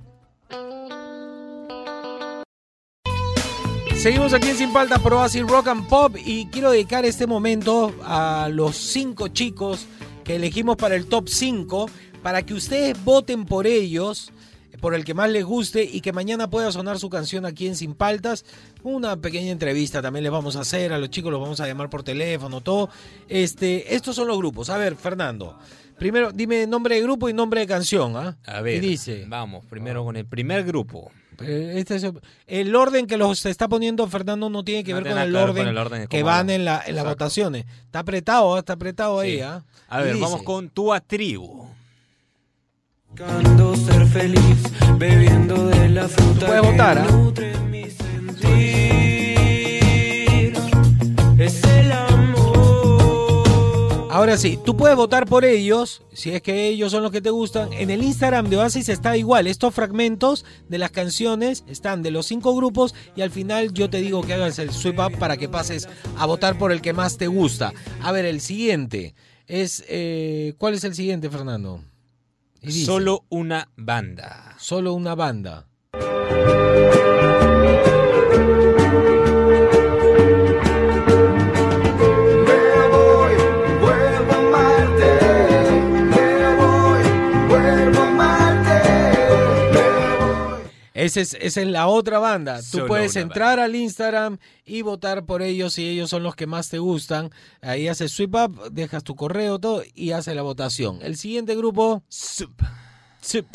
[4.00, 7.94] Seguimos aquí en Sin Paltas por Oasis Rock and Pop y quiero dedicar este momento
[8.02, 9.88] a los cinco chicos
[10.24, 11.90] que elegimos para el top 5
[12.24, 14.32] para que ustedes voten por ellos,
[14.80, 17.76] por el que más les guste y que mañana pueda sonar su canción aquí en
[17.76, 18.46] Sin Paltas.
[18.84, 21.90] Una pequeña entrevista también les vamos a hacer, a los chicos los vamos a llamar
[21.90, 22.90] por teléfono, todo.
[23.28, 24.70] Este, estos son los grupos.
[24.70, 25.60] A ver, Fernando,
[25.98, 28.38] primero dime nombre de grupo y nombre de canción, ¿ah?
[28.46, 31.12] A ver, Y dice, vamos, primero con el primer grupo.
[31.42, 32.04] Eh, este es
[32.48, 35.36] el- orden que los está poniendo Fernando no tiene que No ver tiene con el,
[35.36, 36.54] orden con el orden de que van va.
[36.54, 37.66] en, la, en las votaciones.
[37.86, 38.60] Está apretado, ¿ah?
[38.60, 39.40] está apretado ahí.
[39.42, 39.64] ¿ah?
[39.88, 41.68] A Y ver, dice, vamos con tu tribu.
[43.10, 44.58] Buscando ser feliz,
[44.98, 47.08] bebiendo de la fruta puedes que votar, ¿ah?
[54.20, 57.30] Ahora sí, tú puedes votar por ellos, si es que ellos son los que te
[57.30, 57.72] gustan.
[57.72, 59.48] En el Instagram de Oasis está igual.
[59.48, 64.02] Estos fragmentos de las canciones están de los cinco grupos y al final yo te
[64.02, 67.16] digo que hagas el sweep up para que pases a votar por el que más
[67.16, 67.72] te gusta.
[68.02, 69.16] A ver, el siguiente
[69.48, 69.86] es...
[69.88, 71.82] eh, ¿Cuál es el siguiente, Fernando?
[72.68, 74.58] Solo una banda.
[74.60, 75.66] Solo una banda.
[91.00, 92.58] Esa es, esa es la otra banda.
[92.58, 96.46] Tú Solo puedes entrar al Instagram y votar por ellos si ellos son los que
[96.46, 97.32] más te gustan.
[97.62, 101.00] Ahí haces sweep up, dejas tu correo, todo y haces la votación.
[101.02, 102.04] El siguiente grupo.
[102.10, 102.52] Sup.
[103.22, 103.48] Sup.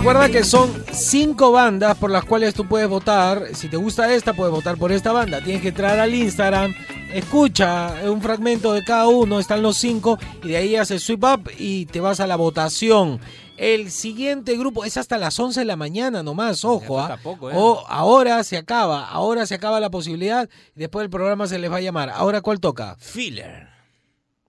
[0.00, 3.48] Recuerda que son cinco bandas por las cuales tú puedes votar.
[3.52, 5.44] Si te gusta esta, puedes votar por esta banda.
[5.44, 6.74] Tienes que entrar al Instagram,
[7.12, 11.50] escucha un fragmento de cada uno, están los cinco, y de ahí haces sweep up
[11.58, 13.20] y te vas a la votación.
[13.58, 16.98] El siguiente grupo es hasta las 11 de la mañana nomás, ojo.
[16.98, 17.18] ¿ah?
[17.22, 17.54] poco, ¿eh?
[17.54, 21.70] O ahora se acaba, ahora se acaba la posibilidad y después el programa se les
[21.70, 22.08] va a llamar.
[22.08, 22.96] Ahora, ¿cuál toca?
[22.98, 23.68] Filler.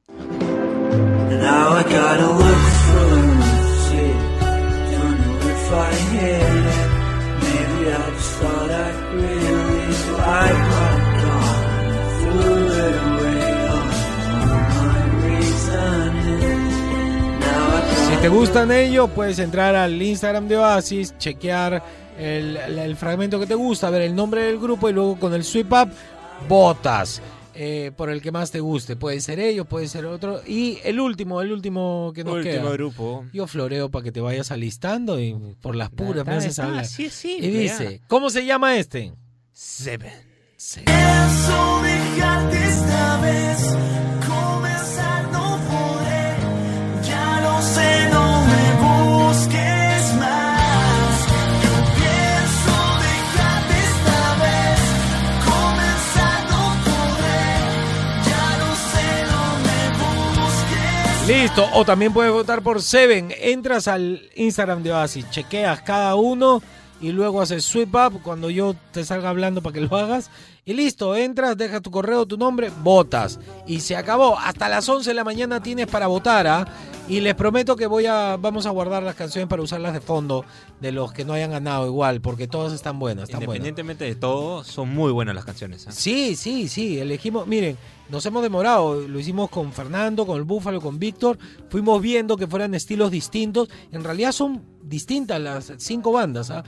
[0.07, 2.90] Now I gotta look for it.
[2.90, 2.90] Don't
[18.09, 21.82] Si te gustan ellos, puedes entrar al Instagram de Oasis, chequear
[22.19, 25.43] el- el fragmento que te gusta, ver el nombre del grupo y luego con el
[25.43, 25.89] sweep up
[26.47, 27.22] votas
[27.55, 28.95] eh, por el que más te guste.
[28.95, 30.41] Puede ser ellos, puede ser otro.
[30.47, 32.71] Y el último, el último que nos Último queda.
[32.71, 33.25] grupo.
[33.33, 36.63] Yo floreo para que te vayas alistando y por las puras está, me haces está,
[36.65, 36.81] hablar.
[36.81, 38.07] así es y dice, ya.
[38.07, 39.13] ¿cómo se llama este?
[39.51, 40.11] Seven.
[40.57, 44.11] Pienso dejarte esta vez.
[61.41, 63.33] Listo, o también puedes votar por Seven.
[63.35, 66.61] Entras al Instagram de Oasis, chequeas cada uno
[67.01, 70.29] y luego haces sweep up cuando yo te salga hablando para que lo hagas.
[70.64, 73.39] Y listo, entras, dejas tu correo, tu nombre, votas.
[73.66, 74.38] Y se acabó.
[74.38, 76.68] Hasta las 11 de la mañana tienes para votar, ¿ah?
[77.07, 80.45] Y les prometo que voy a, vamos a guardar las canciones para usarlas de fondo
[80.80, 83.55] de los que no hayan ganado igual, porque todas están buenas, están buenas.
[83.55, 85.88] Independientemente de todo, son muy buenas las canciones.
[85.88, 85.91] ¿ah?
[85.91, 87.76] Sí, sí, sí, elegimos, miren,
[88.09, 91.38] nos hemos demorado, lo hicimos con Fernando, con el Búfalo, con Víctor,
[91.70, 96.64] fuimos viendo que fueran estilos distintos, en realidad son distintas las cinco bandas, ¿ah?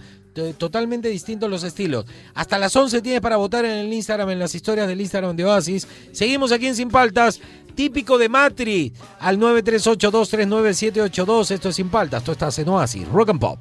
[0.57, 2.05] Totalmente distintos los estilos.
[2.33, 5.45] Hasta las 11 tienes para votar en el Instagram, en las historias del Instagram de
[5.45, 5.87] Oasis.
[6.11, 7.39] Seguimos aquí en Sin Paltas,
[7.75, 13.39] típico de Matri, al 938239782, esto es Sin Paltas, tú estás en Oasis, Rock and
[13.39, 13.59] Pop.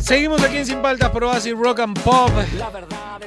[0.00, 2.30] Seguimos aquí en Sin Paltas, pero así Rock and Pop.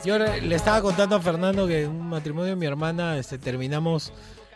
[0.04, 3.38] Yo le le estaba contando a Fernando que en un matrimonio de mi hermana este,
[3.38, 4.12] terminamos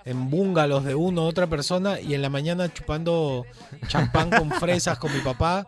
[0.06, 3.46] en bungalows de uno a otra persona y en la mañana chupando
[3.88, 5.66] champán con fresas con mi papá,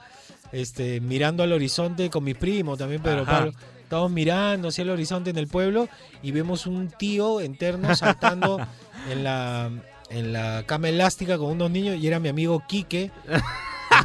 [0.52, 3.32] este, mirando al horizonte con mi primo también, Pedro Ajá.
[3.32, 3.52] Pablo.
[3.82, 5.88] Estamos mirando hacia el horizonte en el pueblo
[6.22, 8.60] y vemos un tío interno saltando
[9.10, 9.70] en la,
[10.10, 13.12] en la cama elástica con unos niños y era mi amigo Quique.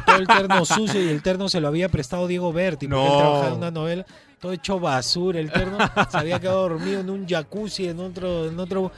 [0.05, 3.11] todo el terno sucio y el terno se lo había prestado Diego Berti porque él
[3.11, 3.17] No.
[3.17, 4.05] trabajaba en una novela
[4.39, 5.77] todo hecho basura el terno
[6.09, 8.91] se había quedado dormido en un jacuzzi en otro en otro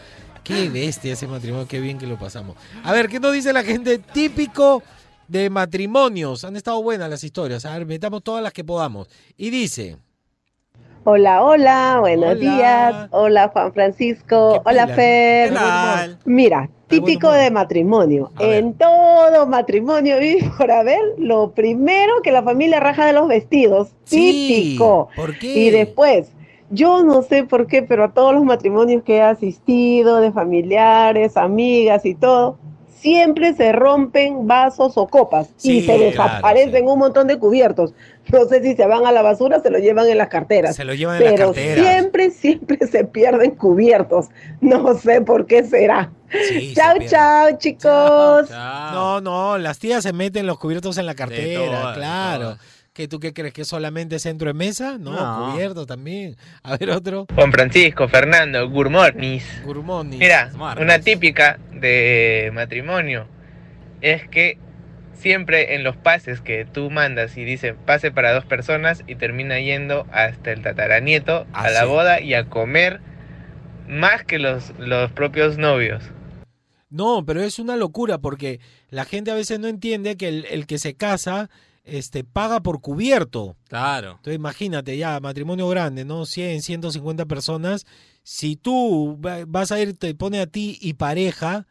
[0.45, 3.63] qué bestia ese matrimonio qué bien que lo pasamos a ver qué nos dice la
[3.63, 4.81] gente típico
[5.27, 9.49] de matrimonios han estado buenas las historias a ver metamos todas las que podamos y
[9.49, 9.97] dice
[11.07, 12.39] Hola, hola, buenos Hola.
[12.39, 13.07] días.
[13.11, 14.63] Hola, Juan Francisco.
[14.65, 15.49] Hola, pila, Fer.
[15.49, 16.19] ¿qué tal?
[16.25, 18.31] Mira, típico de matrimonio.
[18.39, 23.89] En todo matrimonio, vive por haber, lo primero que la familia raja de los vestidos.
[24.05, 25.09] Sí, Típico.
[25.15, 25.55] ¿por qué?
[25.55, 26.31] Y después,
[26.70, 31.38] yo no sé por qué, pero a todos los matrimonios que he asistido, de familiares,
[31.38, 32.57] amigas y todo,
[33.05, 37.93] siempre se rompen vasos o copas y se claro, desaparecen un montón de cubiertos.
[38.32, 40.76] No sé si se van a la basura, se lo llevan en las carteras.
[40.76, 41.86] Se lo llevan en las pero carteras.
[41.88, 44.30] siempre, siempre se pierden cubiertos.
[44.59, 46.11] No sé por qué será.
[46.32, 47.09] Sí, se chao, pierde.
[47.09, 48.49] chao, chicos.
[48.49, 52.57] no no las tías se meten los cubiertos en la cartera claro
[52.95, 54.97] ¿Que tú qué crees que es solamente centro de mesa?
[54.97, 55.51] No, No.
[55.51, 56.37] cubierto también.
[56.63, 57.27] A ver otro.
[57.35, 59.43] Juan Francisco, Fernando, Gurmornis.
[59.65, 60.15] Gurmoni.
[60.15, 63.27] Mira, una típica de matrimonio
[63.99, 64.57] es que
[65.13, 69.59] siempre en los pases que tú mandas y dice pase para dos personas y termina
[69.59, 71.87] yendo hasta el tataranieto Ah, a la sí.
[71.87, 73.01] boda y a comer
[73.89, 76.01] más que los, los propios novios.
[76.89, 80.65] No, pero es una locura porque la gente a veces no entiende que el, el
[80.65, 81.49] que se casa
[81.86, 83.55] este, paga por cubierto.
[83.69, 84.11] Claro.
[84.17, 86.25] Entonces imagínate ya, matrimonio grande, ¿no?
[86.25, 87.86] 100, 150 personas.
[88.23, 91.65] Si tú va- vas a ir, te pone a ti y pareja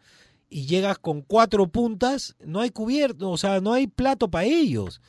[0.49, 5.01] y llegas con cuatro puntas, no hay cubierto, o sea, no hay plato para ellos.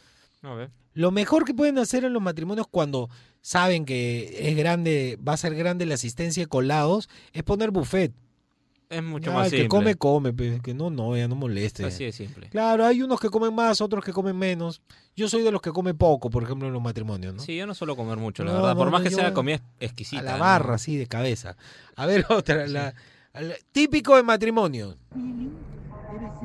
[0.42, 0.72] A ver.
[0.94, 3.10] Lo mejor que pueden hacer en los matrimonios cuando
[3.42, 8.12] saben que es grande, va a ser grande la asistencia de colados, es poner buffet.
[8.90, 9.64] Es mucho Ya, más el simple.
[9.66, 11.86] que come, come, pe, que no, no, ya no moleste.
[11.86, 12.50] Así de simple.
[12.50, 14.82] Claro, hay unos que comen más, otros que comen menos.
[15.16, 17.42] Yo soy de los que come poco, por ejemplo, en los matrimonios, ¿no?
[17.42, 18.76] Sí, yo no suelo comer mucho, la No, verdad.
[18.76, 20.20] Por no, más no, que sea comida exquisita.
[20.22, 20.40] A la ¿no?
[20.40, 21.58] barra, así, de cabeza.
[21.96, 22.68] A ver, otra.
[22.68, 22.94] la-
[23.34, 24.96] la- típico de matrimonio.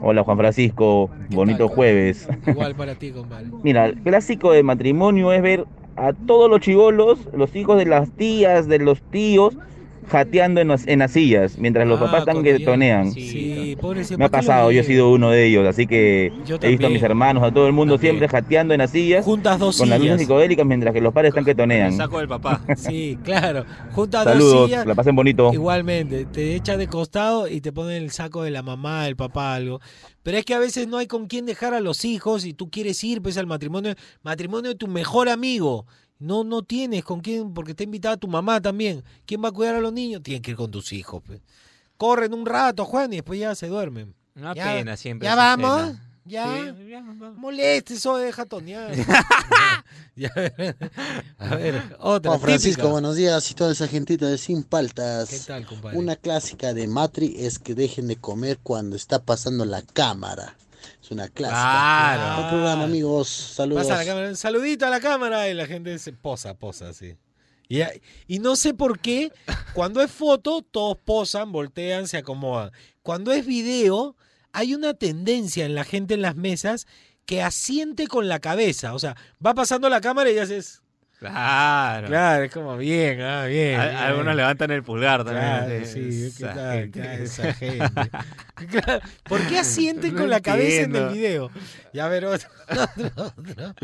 [0.03, 2.26] Hola Juan Francisco, bonito jueves.
[2.47, 3.49] Igual para ti, compadre.
[3.62, 5.66] Mira, el clásico de matrimonio es ver
[5.97, 9.55] a todos los chivolos, los hijos de las tías, de los tíos,
[10.11, 13.12] jateando en, las- en las sillas, mientras los Ah, papás están que tonean.
[13.12, 14.18] Sí, pobrecito.
[14.18, 16.56] Me ha ¿para qué lo pasado, yo he sido uno de ellos, así que Yo
[16.61, 19.58] he visto a mis hermanos, a todo el mundo siempre jateando en las sillas, Juntas
[19.58, 20.20] dos con las luces sillas.
[20.22, 21.96] psicodélicas mientras que los padres están que tonean.
[21.96, 22.61] saco del papá.
[22.76, 23.64] Sí, claro.
[23.92, 24.86] Juntas dos Saludos, sillas.
[24.86, 25.50] la pasen bonito.
[25.52, 29.54] Igualmente, te echas de costado y te ponen el saco de la mamá, del papá,
[29.54, 29.80] algo.
[30.22, 32.68] Pero es que a veces no hay con quién dejar a los hijos y tú
[32.70, 35.86] quieres ir pues al matrimonio, matrimonio de tu mejor amigo.
[36.20, 39.02] No, no tienes con quién, porque está invitada tu mamá también.
[39.26, 40.22] ¿Quién va a cuidar a los niños?
[40.22, 41.22] Tienes que ir con tus hijos.
[41.26, 41.40] pues.
[41.96, 44.14] Corren un rato, Juan, y después ya se duermen.
[44.36, 45.26] Una Ya- pena siempre.
[45.26, 45.96] Ya vamos.
[46.26, 46.46] Ya.
[46.76, 47.00] Sí, ya.
[47.00, 48.92] Moleste, eso deja tonear.
[50.14, 50.30] Ya,
[51.38, 52.30] a ver, otra.
[52.32, 52.92] Juan Francisco, típica.
[52.92, 55.30] buenos días y toda esa gentita de Sin Paltas.
[55.30, 55.96] ¿Qué tal, compadre?
[55.98, 60.56] Una clásica de Matri es que dejen de comer cuando está pasando la cámara.
[61.11, 61.61] Es una clásica.
[61.61, 62.36] Claro.
[62.36, 63.28] Buen programa, amigos.
[63.28, 63.82] Saludos.
[63.82, 67.16] Pasa la cámara, saludito a la cámara y la gente se posa, posa así.
[67.68, 67.80] Y,
[68.28, 69.32] y no sé por qué,
[69.74, 72.70] cuando es foto, todos posan, voltean, se acomodan.
[73.02, 74.14] Cuando es video,
[74.52, 76.86] hay una tendencia en la gente en las mesas
[77.26, 78.94] que asiente con la cabeza.
[78.94, 80.80] O sea, va pasando la cámara y haces.
[81.20, 82.06] Claro.
[82.08, 83.78] Claro, es como bien, ah, bien.
[83.78, 84.02] Al- bien.
[84.02, 85.46] Algunos levantan el pulgar también.
[85.46, 86.78] Claro, sí, ¿qué esa tal?
[86.80, 87.00] gente.
[87.00, 87.84] Claro, esa gente.
[88.70, 91.50] Claro, ¿Por qué asienten No con la cabeza en el video?
[91.94, 93.74] Ya a ver, otro, otro, otro.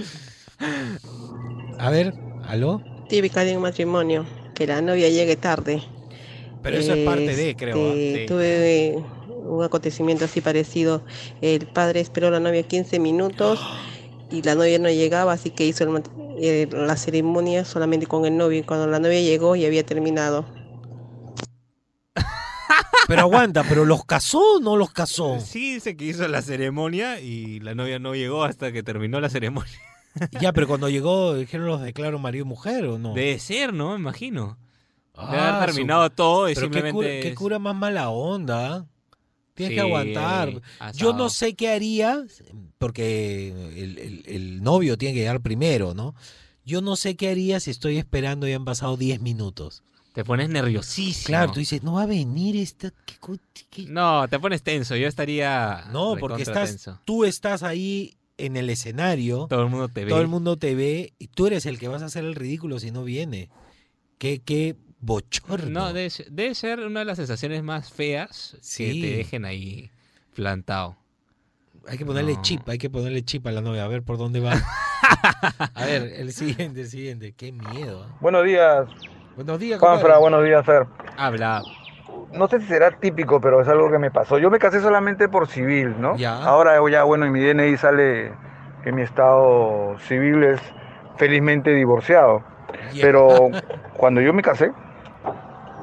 [1.79, 2.15] A ver,
[2.47, 2.83] ¿aló?
[3.09, 5.83] Típica de un matrimonio, que la novia llegue tarde.
[6.63, 7.95] Pero eso es parte de, creo, ¿ah?
[7.95, 8.27] Este, Sí.
[8.27, 8.97] Tuve
[9.45, 11.05] un acontecimiento así parecido.
[11.41, 13.61] El padre esperó a la novia 15 minutos
[14.31, 16.09] y la novia no llegaba, así que hizo el mat-
[16.39, 18.59] eh, la ceremonia solamente con el novio.
[18.61, 20.45] Y cuando la novia llegó, ya había terminado.
[23.09, 25.39] Pero aguanta, ¿pero los casó o no los casó?
[25.41, 29.29] Sí, dice que hizo la ceremonia y la novia no llegó hasta que terminó la
[29.31, 29.73] ceremonia.
[30.41, 33.13] Ya, pero cuando llegó, dijeron los declaro marido y mujer o no.
[33.15, 33.91] Debe ser, ¿no?
[33.91, 34.57] Me imagino.
[35.15, 36.93] Debe Ah, haber terminado su- todo y pero qué simplemente...
[36.97, 38.87] cura, qué cura más mala onda.
[39.57, 40.63] Tienes Sí, que aguantar.
[40.95, 42.25] Yo no sé qué haría,
[42.79, 46.15] porque el, el- el novio tiene que llegar primero, ¿no?
[46.65, 49.83] Yo no sé qué haría si estoy esperando y han pasado 10 minutos.
[50.13, 51.27] Te pones nerviosísimo.
[51.27, 52.91] Claro, tú dices, no va a venir esta...
[53.05, 53.37] ¿qué co-
[53.71, 54.97] qué-?" No, te pones tenso.
[54.97, 55.85] Yo estaría.
[55.93, 57.01] No, porque estás, tenso.
[57.05, 59.47] tú estás ahí en el escenario.
[59.49, 60.11] Todo el mundo te ve.
[60.11, 62.79] Todo el mundo te ve y tú eres el que vas a hacer el ridículo
[62.81, 63.51] si no viene.
[64.19, 65.69] Qué, qué bochorno.
[65.81, 69.01] No, debe, ser- debe ser una de las sensaciones más feas Sí.
[69.01, 69.91] que te dejen ahí
[70.35, 70.97] plantado.
[71.89, 72.43] Hay que ponerle No.
[72.43, 74.53] chip, hay que ponerle chip a la novia, a ver por dónde va.
[75.75, 77.33] a ver, el siguiente, el siguiente.
[77.37, 78.05] Qué miedo.
[78.05, 78.13] ¿eh?
[78.21, 78.87] Buenos días,
[79.37, 80.87] Buenos días, Juanfra, buenos días, Fer.
[81.17, 81.63] Habla.
[82.33, 84.39] No sé si será típico, pero es algo que me pasó.
[84.39, 86.17] Yo me casé solamente por civil, ¿no?
[86.17, 86.43] Ya.
[86.43, 88.33] Ahora ya, bueno, en mi DNI sale
[88.83, 90.61] que mi estado civil es
[91.19, 92.43] felizmente divorciado.
[93.01, 93.51] Pero
[93.97, 94.73] cuando yo me casé,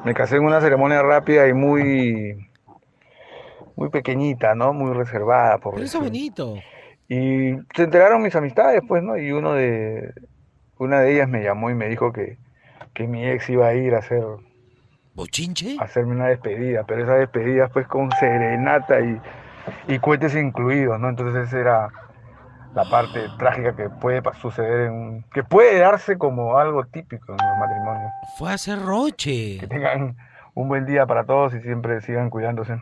[0.04, 2.48] me casé en una ceremonia rápida y muy,
[3.76, 4.72] muy pequeñita, ¿no?
[4.72, 6.56] Muy reservada, por Pero eso es bonito.
[7.08, 9.16] Y se enteraron mis amistades, pues, ¿no?
[9.16, 10.12] Y uno de,
[10.78, 12.38] una de ellas me llamó y me dijo que,
[12.92, 14.22] que mi ex iba a ir a hacer,
[15.14, 15.76] ¿Bochinche?
[15.80, 19.20] a hacerme una despedida, pero esa despedida pues con serenata y,
[19.88, 21.08] y cohetes incluidos, ¿no?
[21.08, 21.88] Entonces era
[22.74, 27.38] la parte trágica que puede suceder en un, que puede darse como algo típico en
[27.48, 28.10] los matrimonios.
[28.38, 29.58] Fue a hacer roche.
[29.60, 30.16] Que tengan
[30.54, 32.78] un buen día para todos y siempre sigan cuidándose.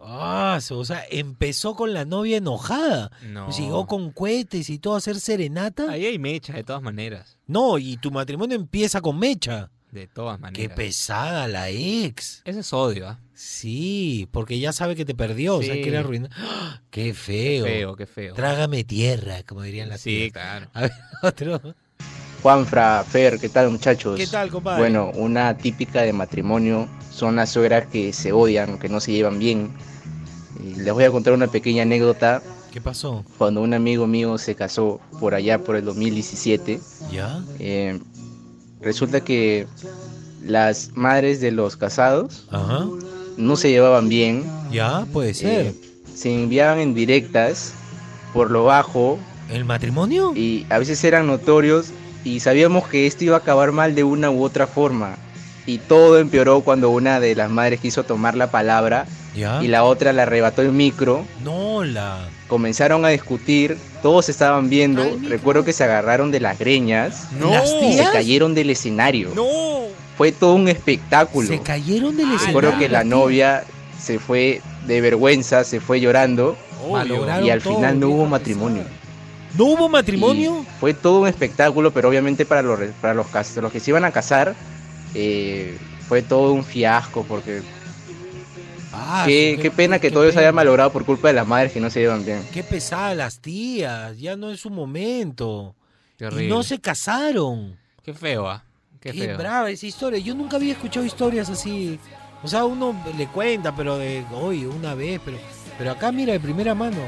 [0.00, 3.10] Ah, o sea, empezó con la novia enojada.
[3.24, 3.50] No.
[3.50, 5.90] Llegó con cohetes y todo a hacer serenata.
[5.90, 7.36] Ahí hay mecha, de todas maneras.
[7.46, 9.70] No, y tu matrimonio empieza con mecha.
[9.96, 10.76] De todas Qué maneras.
[10.76, 12.42] pesada la ex.
[12.44, 13.18] Ese es odio, ¿ah?
[13.32, 15.80] Sí, porque ya sabe que te perdió, o sea, Sí.
[15.80, 16.30] quiere arruinar.
[16.36, 16.82] ¡Ah!
[16.90, 17.64] Qué feo.
[17.64, 18.34] Qué feo, qué feo.
[18.34, 20.32] Trágame tierra, como dirían las Sí, tías.
[20.32, 20.66] claro.
[20.74, 20.92] A ver,
[21.22, 21.74] otro.
[22.42, 24.18] Juanfra, Fer, ¿qué tal muchachos?
[24.18, 24.80] ¿Qué tal, compadre?
[24.80, 29.38] Bueno, una típica de matrimonio son las suegras que se odian, que no se llevan
[29.38, 29.70] bien.
[30.62, 32.42] Y les voy a contar una pequeña anécdota.
[32.70, 33.24] ¿Qué pasó?
[33.38, 36.78] Cuando un amigo mío se casó por allá por el 2017,
[37.10, 37.42] ¿Ya?
[37.58, 37.98] eh,
[38.80, 39.66] resulta que
[40.44, 42.86] las madres de los casados Ajá.
[43.36, 44.44] no se llevaban bien.
[44.70, 45.66] Ya, puede ser.
[45.66, 45.74] Eh,
[46.14, 47.72] se enviaban en directas
[48.32, 49.18] por lo bajo.
[49.50, 50.32] ¿El matrimonio?
[50.34, 51.88] Y a veces eran notorios
[52.24, 55.16] y sabíamos que esto iba a acabar mal de una u otra forma.
[55.66, 59.62] Y todo empeoró cuando una de las madres quiso tomar la palabra ¿Ya?
[59.62, 61.24] y la otra le arrebató el micro.
[61.42, 62.28] No, la.
[62.48, 65.02] Comenzaron a discutir, todos estaban viendo.
[65.28, 67.50] Recuerdo que se agarraron de las greñas No.
[67.50, 68.10] ¿Las y se tías?
[68.10, 69.32] cayeron del escenario.
[69.34, 69.86] ¡No!
[70.16, 71.48] Fue todo un espectáculo.
[71.48, 72.46] Se cayeron del escenario.
[72.46, 73.64] Recuerdo que la novia
[74.00, 76.56] se fue de vergüenza, se fue llorando
[77.42, 78.84] y al todo, final no hubo matrimonio.
[79.58, 80.60] ¿No hubo matrimonio?
[80.62, 83.90] Y fue todo un espectáculo, pero obviamente para los, para los, cas- los que se
[83.90, 84.54] iban a casar
[85.14, 85.76] eh,
[86.08, 87.62] fue todo un fiasco porque
[89.08, 91.46] Ah, qué, qué- qué pena que qué todo eso haya malogrado por culpa de las
[91.46, 92.42] madres que no se llevan bien.
[92.52, 95.74] Qué pesadas las tías, ya no es su momento.
[96.18, 96.48] Qué y horrible.
[96.48, 97.76] no se casaron.
[98.02, 98.62] Qué feo, ¿ah?
[99.00, 99.38] Qué, Qué, feo.
[99.38, 100.18] brava esa historia.
[100.18, 101.98] Yo nunca había escuchado historias así.
[102.42, 105.38] O sea, uno le cuenta, pero de, oye, una vez, pero,
[105.78, 106.98] pero acá mira de primera mano.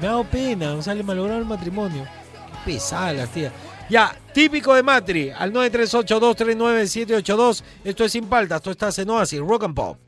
[0.00, 2.04] Me ha dado pena, o sea, le malograron el matrimonio.
[2.64, 3.52] Qué pesadas las tías.
[3.90, 7.62] Ya, típico de Matri, al 938-239-782.
[7.84, 9.98] Esto es Sin Paltas, esto está en Oasis, Rock and Pop.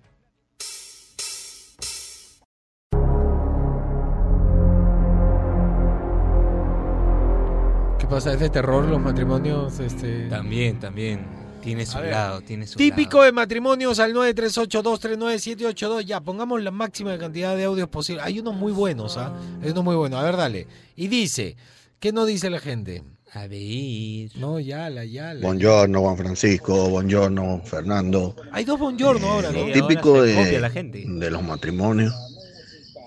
[8.15, 8.33] Pasa?
[8.33, 9.81] ¿Es de terror los matrimonios?
[9.81, 10.29] Este...
[10.29, 11.27] También, también.
[11.61, 12.13] Tiene su ver.
[12.13, 16.05] lado, tiene su Típico de matrimonios al 938-239-782.
[16.05, 18.23] Ya, pongamos la máxima cantidad de audios posible.
[18.23, 19.35] Hay unos muy buenos, ¿ah?
[19.63, 20.21] Hay unos muy buenos.
[20.21, 20.69] A ver, dale.
[20.95, 21.57] Y dice,
[21.99, 23.03] ¿qué no dice la gente?
[23.33, 24.31] A ver.
[24.37, 25.41] No, ya, la, ya, la.
[25.41, 28.37] Buongiorno Juan Francisco, buongiorno Fernando.
[28.53, 29.67] Hay dos buongiorno ahora, ¿no?
[29.67, 31.05] Lo típico de, la gente.
[31.05, 32.15] de los matrimonios,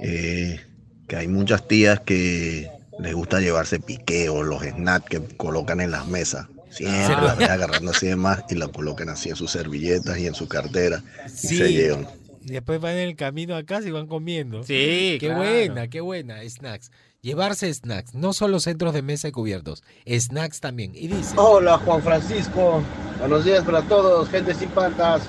[0.01, 0.60] eh,
[1.08, 6.07] que hay muchas tías que les gusta llevarse piqueos, los snacks que colocan en las
[6.07, 6.47] mesas.
[6.69, 7.21] Siempre Ah.
[7.21, 10.35] las ves agarrando así de más y la colocan así en sus servilletas y en
[10.35, 11.57] su cartera y Sí.
[11.57, 12.07] se llevan.
[12.43, 14.63] Y después van en el camino a casa y van comiendo.
[14.63, 15.37] Sí, Qué claro.
[15.39, 16.37] buena, qué buena.
[16.47, 16.91] Snacks.
[17.21, 18.13] Llevarse snacks.
[18.13, 19.83] No solo centros de mesa y cubiertos.
[20.07, 20.91] Snacks también.
[20.95, 21.33] Y dice.
[21.35, 22.81] Hola Juan Francisco,
[23.19, 25.23] buenos días para todos, gente sin patas.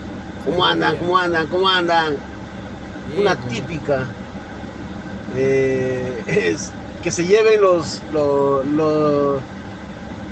[0.44, 0.96] ¿Cómo andan?
[0.98, 1.46] ¿Cómo andan?
[1.48, 2.16] ¿Cómo andan?
[3.18, 4.06] Una típica
[5.36, 6.70] eh, es
[7.03, 9.40] que se lleven los los los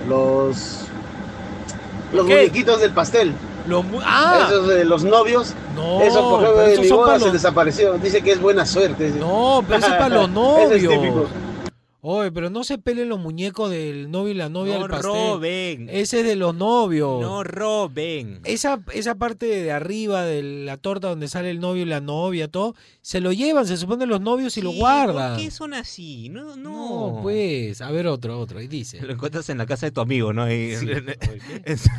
[0.09, 0.79] los,
[2.25, 3.33] muñequitos del pastel.
[3.67, 4.47] Los mu- ¡Ah!
[4.49, 5.55] Esos de los novios.
[5.75, 7.95] No, eso por ejemplo de mi boda se los- desapareció.
[7.95, 9.11] Dice que es buena suerte.
[9.19, 10.93] No, pero eso es para los es novios.
[10.95, 11.27] típico.
[12.09, 15.11] Oye, pero no se peleen los muñecos del novio y la novia No del pastel.
[15.11, 15.89] roben.
[15.91, 17.21] Ese es de los novios.
[17.21, 18.41] No roben.
[18.45, 22.47] Esa, esa parte de arriba de la torta donde sale el novio y la novia,
[22.47, 25.35] todo, se lo llevan, se supone los novios y lo guardan.
[25.35, 26.29] ¿Por qué son así?
[26.29, 27.17] No, no.
[27.17, 28.61] No, pues, a ver otro, otro.
[28.61, 29.01] Y dice.
[29.03, 30.45] Lo encuentras en la casa de tu amigo, ¿no?
[30.45, 30.87] Ahí- Sí.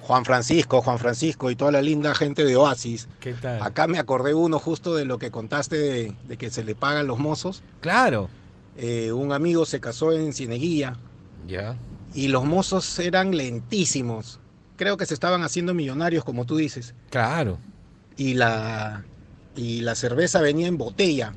[0.00, 3.08] Juan Francisco, Juan Francisco y toda la linda gente de Oasis.
[3.20, 3.60] ¿Qué tal?
[3.62, 7.06] Acá me acordé uno justo de lo que contaste de, de que se le pagan
[7.06, 7.62] los mozos.
[7.80, 8.30] Claro.
[8.76, 10.96] Eh, un amigo se casó en Cieneguilla
[11.46, 11.76] Ya.
[12.14, 14.38] y los mozos eran lentísimos.
[14.76, 16.94] Creo que se estaban haciendo millonarios, como tú dices.
[17.10, 17.58] Claro.
[18.18, 19.04] Y la,
[19.54, 21.32] y la cerveza venía en botella.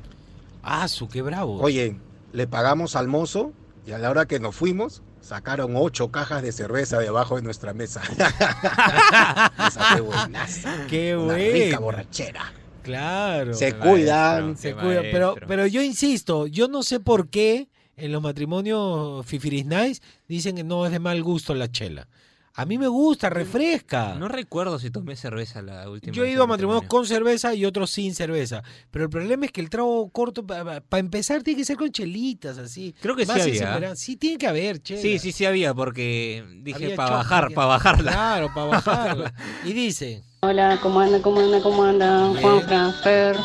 [0.62, 1.58] Ah, su, qué bravo.
[1.60, 1.96] Oye,
[2.32, 3.52] le pagamos al mozo
[3.86, 7.72] y a la hora que nos fuimos, sacaron ocho cajas de cerveza debajo de nuestra
[7.72, 8.02] mesa.
[9.68, 10.86] Esa fue buenaza.
[10.88, 11.52] Qué Una bueno.
[11.52, 12.52] rica borrachera.
[12.90, 13.54] Claro.
[13.54, 14.56] Se cuidan.
[14.56, 15.04] Se cuidan.
[15.10, 20.56] Pero, pero yo insisto, yo no sé por qué en los matrimonios Fifiris Nice dicen
[20.56, 22.08] que no es de mal gusto la chela.
[22.54, 24.14] A mí me gusta, refresca.
[24.18, 27.64] No recuerdo si tomé cerveza la última Yo he ido a matrimonios con cerveza y
[27.64, 28.62] otros sin cerveza.
[28.90, 32.58] Pero el problema es que el trago corto, para empezar, tiene que ser con chelitas,
[32.58, 32.94] así.
[33.00, 33.94] Creo que sí Más había.
[33.94, 35.00] Sí, tiene que haber, chela.
[35.00, 38.12] Sí, sí, sí había, porque dije para bajar, para bajarla.
[38.12, 39.34] Claro, para bajarla.
[39.64, 40.22] Y dice.
[40.40, 41.22] Hola, ¿cómo anda?
[41.22, 41.62] ¿Cómo anda?
[41.62, 42.32] ¿Cómo anda?
[42.40, 43.36] Juan Franfer,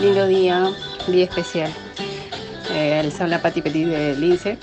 [0.00, 0.70] lindo día,
[1.06, 1.72] día especial.
[2.70, 4.58] Eh, les habla Pati Petit de Lince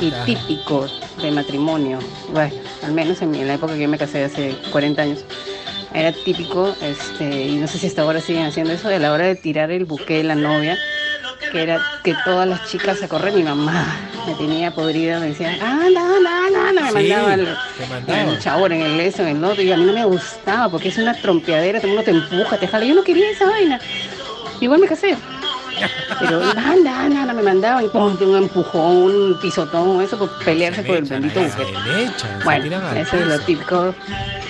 [0.00, 0.24] y tal?
[0.26, 0.86] típico
[1.20, 1.98] de matrimonio.
[2.32, 5.24] Bueno, al menos en, mi- en la época que yo me casé hace 40 años.
[5.92, 9.24] Era típico, este, y no sé si hasta ahora siguen haciendo eso, a la hora
[9.26, 10.78] de tirar el buque de la novia,
[11.50, 13.86] que era que todas las chicas a correr, mi mamá
[14.26, 17.44] me tenía podrida, me decía, anda, anda, anda, anda", me mandaba en
[17.88, 18.32] mandaba.
[18.32, 20.88] el chabor, en el eso, en el otro, y a mí no me gustaba porque
[20.88, 23.80] es una trompeadera, todo el mundo te empuja, te jala, yo no quería esa vaina.
[24.60, 25.16] Igual me casé.
[26.20, 30.82] Pero anda, anda, anda, me mandaban y ponte un empujón, un pisotón, eso por pelearse
[30.82, 31.64] por el bendito buque.
[31.86, 33.94] le echan, se tiran Bueno, eso es lo típico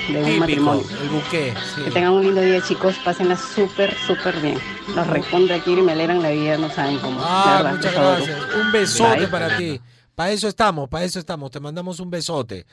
[0.08, 0.82] de un matrimonio.
[1.02, 1.54] el buque.
[1.74, 1.82] sí.
[1.82, 2.96] Que tengan un lindo día, chicos.
[3.04, 4.58] Pásenla súper, súper bien.
[4.94, 7.20] Los recontra quiero y me alegran la vida, no saben cómo.
[7.22, 8.38] Ah, muchas gracias.
[8.60, 9.26] Un besote Bye.
[9.28, 9.80] para ti.
[10.20, 11.50] Para eso estamos, para eso estamos.
[11.50, 12.66] Te mandamos un besote.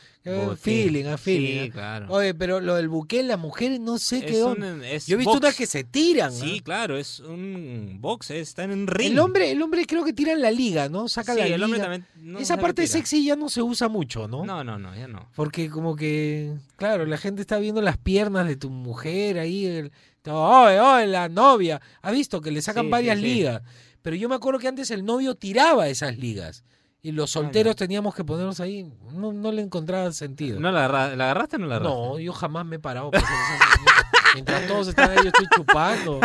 [0.59, 1.47] Feeling, a feeling.
[1.47, 1.69] Sí, ¿eh?
[1.71, 2.07] claro.
[2.09, 5.17] Oye, pero lo del buque, las mujeres no sé Es qué un- es Yo he
[5.17, 5.41] visto box.
[5.45, 6.33] unas que se tiran.
[6.33, 6.63] Sí, ¿ah?
[6.65, 9.13] claro, es un box, están en ring.
[9.13, 11.07] El hombre, el hombre creo que tira en la liga, ¿no?
[11.07, 11.65] Saca Sí, la el liga.
[11.65, 14.43] hombre también no Esa parte sexy ya no se usa mucho, ¿no?
[14.45, 15.29] No, no, no, ya no.
[15.33, 19.65] Porque como que, claro, la gente está viendo las piernas de tu mujer ahí.
[19.65, 19.91] El,
[20.29, 21.79] oye, oye, la novia.
[22.01, 23.61] Ha visto que le sacan Sí, varias ligas.
[24.01, 26.65] Pero yo me acuerdo que antes el novio tiraba esas ligas.
[27.01, 28.91] Y los solteros teníamos que ponernos ahí.
[29.13, 30.59] No, no le encontraba sentido.
[30.59, 31.97] ¿No la, agarra- la agarraste o no la agarraste?
[31.99, 33.11] No, yo jamás me he parado.
[33.11, 34.23] para hacer eso.
[34.33, 36.19] mientras todos están ahí, yo estoy chupando.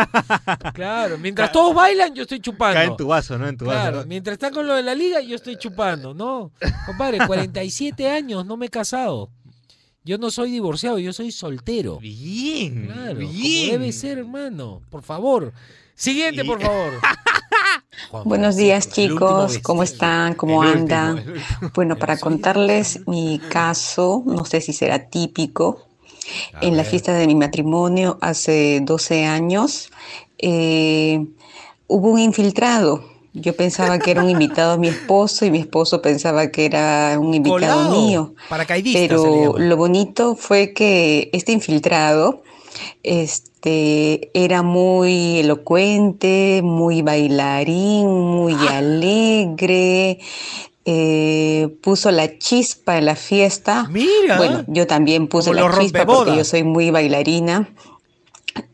[0.73, 2.73] Claro, mientras todos bailan, yo estoy chupando.
[2.75, 3.47] Cae en tu vaso, ¿no?
[3.47, 4.07] En tu Claro, vaso.
[4.09, 6.13] mientras están con lo de la liga, yo estoy chupando.
[6.13, 6.51] No,
[6.85, 9.29] compadre, 47 años, no me he casado.
[10.03, 11.99] Yo no soy divorciado, yo soy soltero.
[11.99, 13.31] Bien, Claro, bien.
[13.69, 14.81] como debe ser, hermano.
[14.89, 15.53] Por favor.
[15.95, 16.93] Siguiente, por favor.
[18.25, 20.35] Buenos días chicos, ¿cómo están?
[20.35, 21.23] ¿Cómo andan?
[21.73, 25.87] Bueno, para contarles mi caso, no sé si será típico.
[26.61, 29.89] En la fiesta de mi matrimonio hace 12 años
[30.37, 31.25] eh,
[31.87, 33.03] hubo un infiltrado.
[33.33, 37.17] Yo pensaba que era un invitado a mi esposo y mi esposo pensaba que era
[37.19, 38.35] un invitado Colado, mío.
[38.93, 42.43] Pero lo bonito fue que este infiltrado
[43.03, 48.77] este, era muy elocuente, muy bailarín, muy Ah.
[48.77, 50.19] alegre,
[50.85, 53.87] eh, puso la chispa en la fiesta.
[53.89, 54.37] Mira.
[54.37, 57.69] Bueno, yo también puse Como la chispa porque yo soy muy bailarina.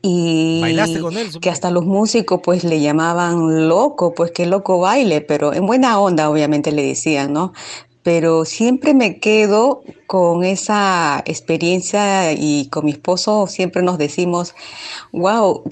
[0.02, 4.80] Y ¿Bailaste con él, que hasta los músicos pues le llamaban loco, pues que loco
[4.80, 7.54] baile, pero en buena onda obviamente le decían, ¿no?
[8.04, 14.56] Pero siempre me quedo con esa experiencia y con mi esposo siempre nos decimos,
[15.12, 15.64] wow,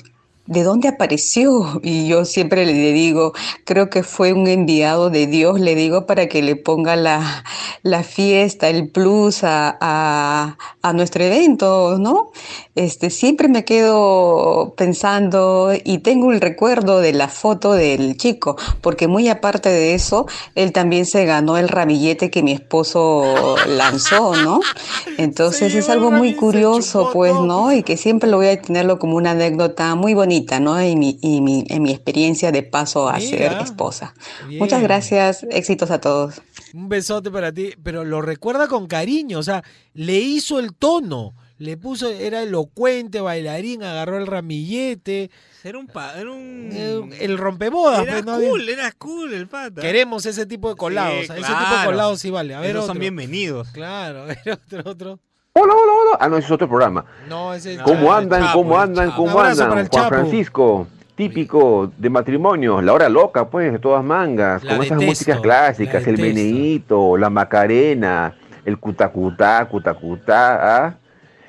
[0.46, 1.80] ¿de dónde apareció?
[1.84, 3.34] Y yo siempre le digo,
[3.66, 7.44] creo que fue un enviado de Dios, le digo, para que le ponga la,
[7.84, 12.32] la fiesta, el plus a, a- a nuestro evento, ¿no?
[12.78, 19.08] Este, siempre me quedo pensando y tengo el recuerdo de la foto del chico, porque
[19.08, 24.60] muy aparte de eso, él también se ganó el ramillete que mi esposo lanzó, ¿no?
[25.18, 27.74] Entonces es algo muy curioso, pues, ¿no?
[27.74, 30.80] Y que siempre lo voy a tenerlo como una anécdota muy bonita, ¿no?
[30.80, 34.14] Y mi, y mi, en mi experiencia de paso a ser esposa.
[34.48, 34.60] Bien.
[34.60, 36.44] Muchas gracias, éxitos a todos.
[36.76, 39.64] Un besote para ti, pero lo recuerda con cariño, o sea,
[39.96, 45.32] le hizo el tono, le puso, era elocuente, bailarín, agarró el ramillete.
[45.64, 45.88] Era un...
[45.88, 46.70] pa- era un...
[46.72, 48.08] Eh, el rompebodas.
[48.08, 49.82] Era pues, cool, era cool el pata.
[49.82, 51.26] Queremos ese tipo de colados.
[51.28, 52.54] Sí, ese tipo de colados sí vale.
[52.56, 53.70] A ver, Esos son bienvenidos.
[53.70, 55.20] Claro, a ver, otro, otro.
[55.54, 56.18] Hola, hola, hola.
[56.20, 57.04] Ah, no, ese es otro programa.
[57.28, 58.44] No, ese es ¿Cómo andan?
[58.44, 59.12] Chapo, ¿Cómo andan?
[59.12, 59.72] ¿Cómo andan?
[59.72, 60.10] Juan Chapo.
[60.10, 65.40] Francisco, típico de matrimonio, la hora loca, pues, de todas mangas, La con esas músicas
[65.40, 70.98] clásicas, el meneíto, la macarena, el cutacutá, cutacutá, ¿ah?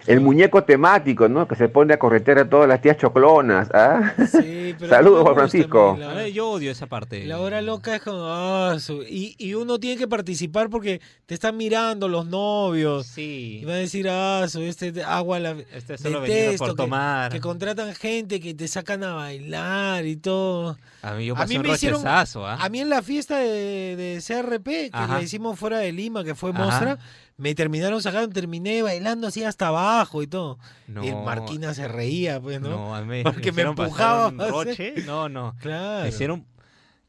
[0.09, 1.47] El muñeco temático, ¿no?
[1.47, 4.15] Que se pone a corretear a todas las tías choclonas, ¿ah?
[4.17, 5.97] pero Saludos, Juan gusta Francisco.
[5.99, 7.25] la- yo odio esa parte.
[7.27, 8.21] La hora loca es como.
[8.25, 8.77] ah,
[9.09, 13.07] y, y uno tiene que participar porque te están mirando los novios.
[13.07, 13.61] Sí.
[13.63, 15.51] Y van a decir, ah, su- este de- agua la.
[15.73, 17.31] Este es solo venido por que- tomar.
[17.33, 20.77] Que, contratan gente que te sacan a bailar y todo.
[21.03, 22.25] A mí yo A pasé mí un me hicieron- ¿ah?
[22.59, 25.15] A mí en la fiesta de, de CRP que Ajá.
[25.19, 26.59] la hicimos fuera de Lima, que fue Ajá.
[26.65, 26.99] Mostra,
[27.39, 30.59] me terminaron sacando, terminé bailando así hasta abajo y todo.
[30.89, 31.23] Y el No.
[31.25, 32.69] Marquina se reía, pues, ¿no?
[32.69, 34.29] No, a mí Porque me pasar empujaba.
[34.29, 34.95] un roche.
[35.07, 35.55] No, no.
[35.61, 36.03] Claro.
[36.03, 36.45] Me hicieron...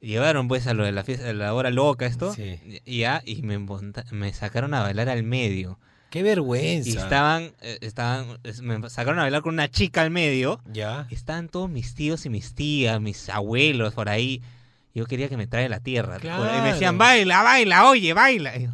[0.01, 2.33] Llevaron pues a lo de la fiesta, a la hora loca esto.
[2.85, 3.59] Y ya, y me,
[4.11, 5.77] me sacaron a bailar al medio.
[6.09, 6.89] Qué vergüenza.
[6.89, 10.61] Y estaban, eh, estaban, es- me sacaron a bailar con una chica al medio.
[10.71, 11.05] Ya.
[11.09, 14.41] Estaban todos mis tíos y mis tías, mis abuelos por ahí.
[14.95, 16.17] Yo quería que me traiga la tierra.
[16.17, 16.33] juro.
[16.57, 16.97] Y me decían, Claro.
[16.97, 18.55] baila, baila, oye, baila.
[18.57, 18.69] Y yo,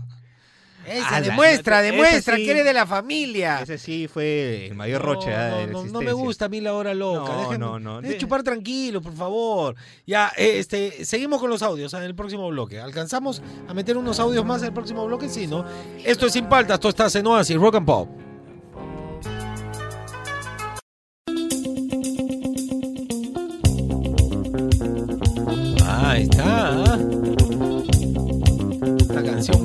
[0.88, 3.60] Esa, "Ala, demuestra, demuestra sí- que eres de la familia.
[3.62, 6.50] Ese sí fue el mayor roche ah, No, de la no, no me gusta a
[6.50, 7.32] mí la hora loca.
[7.58, 8.02] No, no, no.
[8.02, 9.76] De- chupar tranquilo, por favor.
[10.06, 12.80] Ya, eh, este, seguimos con los audios ah, en el próximo bloque.
[12.80, 15.30] ¿Alcanzamos a meter unos audios más en el próximo bloque?
[15.30, 15.66] Sí, ¿no?
[16.04, 18.25] Esto es Sin Paltas, esto está en Oasis, Rock and Pop.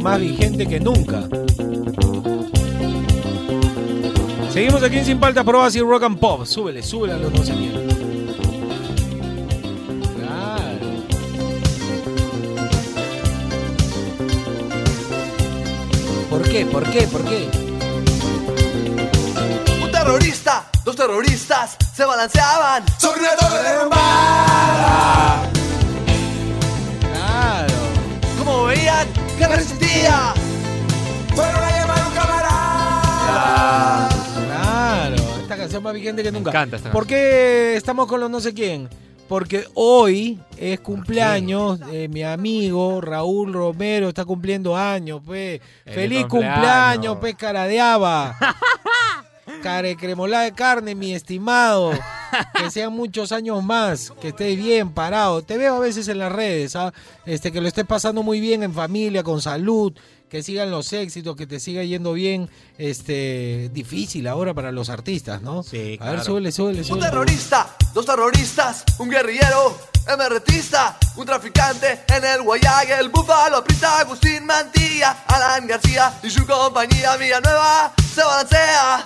[0.01, 1.29] Más vigente que nunca.
[4.53, 6.45] Seguimos aquí en Sin Paltas por Oasis Rock and Pop.
[6.45, 7.87] Súbele, súbele a los quién.
[10.17, 10.87] Claro.
[16.31, 16.67] ¿Por qué?
[16.67, 17.03] ¿Por qué?
[17.07, 17.49] ¿Por qué?
[19.83, 25.43] Un terrorista, dos terroristas se balanceaban sobre una torre derrumbada.
[27.13, 27.75] Claro.
[28.39, 30.35] Como veían que resistía,
[31.35, 34.09] fueron a llamar a un camarada.
[34.47, 36.51] Claro, esta canción más vigente que nunca.
[36.51, 38.91] encanta esta ¿Por qué estamos con los no sé quién?
[39.29, 45.61] Porque hoy es cumpleaños de mi amigo Raúl Romero, está cumpliendo años, pues.
[45.85, 46.55] Feliz Feliz cumpleaños.
[46.57, 48.37] cumpleaños, pues, cara de haba.
[49.63, 51.93] Care cremolada de carne, mi estimado.
[52.55, 55.43] Que sean muchos años más, que estés bien parado.
[55.43, 56.93] Te veo a veces en las redes, ¿ah?
[57.27, 59.93] este, que lo estés pasando muy bien en familia, con salud,
[60.29, 62.49] que sigan los éxitos, que te siga yendo bien.
[62.79, 65.63] Este, difícil ahora para los artistas, ¿no?
[65.63, 66.25] Sí, A ver, claro.
[66.25, 67.07] súbele, súbele, Un súbele.
[67.07, 69.77] terrorista, dos terroristas, un guerrillero,
[70.19, 76.47] MRTista, un traficante en el Guayague, el búfalo aprista, Agustín Mantilla, Alan García y su
[76.47, 79.03] compañía Villanueva se balancea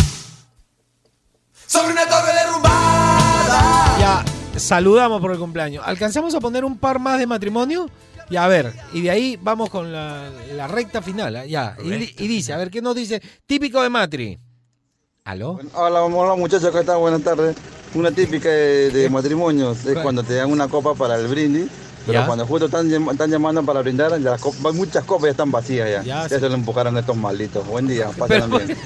[1.66, 3.98] sobre una torre derrumbada.
[3.98, 4.24] Ya,
[4.58, 5.82] saludamos por el cumpleaños.
[5.86, 7.88] ¿Alcanzamos a poner un par más de matrimonio?
[8.30, 11.36] Ya, a ver, y de ahí vamos con la, la recta final.
[11.36, 11.44] ¿ah?
[11.46, 13.20] Ya, y, y dice, a ver, ¿qué nos dice?
[13.46, 14.38] Típico de Matri.
[15.24, 15.58] ¿Aló?
[15.74, 16.98] Hola, hola muchachos, ¿qué tal?
[16.98, 17.56] Buenas tardes.
[17.94, 21.66] Una típica de, de matrimonios es cuando te dan una copa para el brindis,
[22.06, 22.26] pero Ya.
[22.26, 25.88] cuando justo están, están llamando para brindar, ya las copas- muchas copas ya están vacías
[25.88, 26.02] ya.
[26.02, 26.40] Ya, Ya, sí.
[26.40, 27.66] se lo empujaron estos malditos.
[27.66, 28.78] Buen día, pásenla Pero- bien.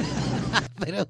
[0.78, 1.08] Pero,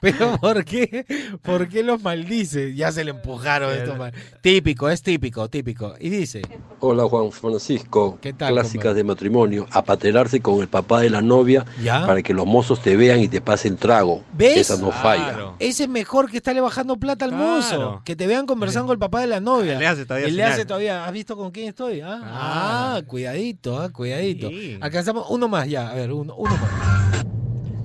[0.00, 1.04] pero ¿por qué?
[1.42, 2.74] ¿Por qué los maldice?
[2.74, 4.12] Ya se le empujaron estos mal.
[4.40, 5.94] Típico, es típico, típico.
[6.00, 6.40] Y dice,
[6.80, 11.66] Hola Juan Francisco, ¿Qué tal, clásicas de matrimonio, apaterarse con el papá de la novia
[11.82, 12.06] ¿Ya?
[12.06, 14.24] para que los mozos te vean y te pasen trago.
[14.32, 14.56] ¿ves?
[14.56, 15.52] Esa no falla.
[15.58, 18.02] Ese es mejor que estarle bajando plata al mozo.
[18.04, 19.78] Que te vean conversando con el papá de la novia.
[19.78, 21.04] Le hace todavía Y le hace todavía.
[21.04, 22.00] ¿Has visto con quién estoy?
[22.00, 24.48] Ah, ah, cuidadito, ah, cuidadito.
[24.48, 24.78] Sí.
[24.80, 25.90] Alcanzamos uno más ya.
[25.90, 27.29] A ver, uno, uno más.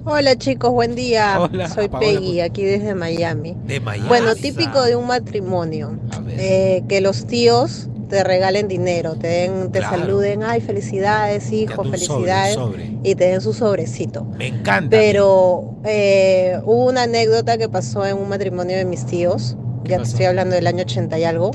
[0.05, 1.39] Hola chicos, buen día.
[1.41, 3.55] Hola, Soy Paola, Peggy, aquí desde Miami.
[3.65, 4.07] De Miami.
[4.07, 5.97] Bueno, típico de un matrimonio,
[6.29, 9.97] eh, que los tíos te regalen dinero, te den, te Claro.
[9.97, 12.91] saluden, ay, felicidades, hijo, sobre, felicidades, sobre.
[13.03, 14.25] y te den su sobrecito.
[14.37, 14.89] Me encanta.
[14.91, 20.03] Pero eh, hubo una anécdota que pasó en un matrimonio de mis tíos, ya te
[20.03, 21.49] estoy hablando del año 80 y algo,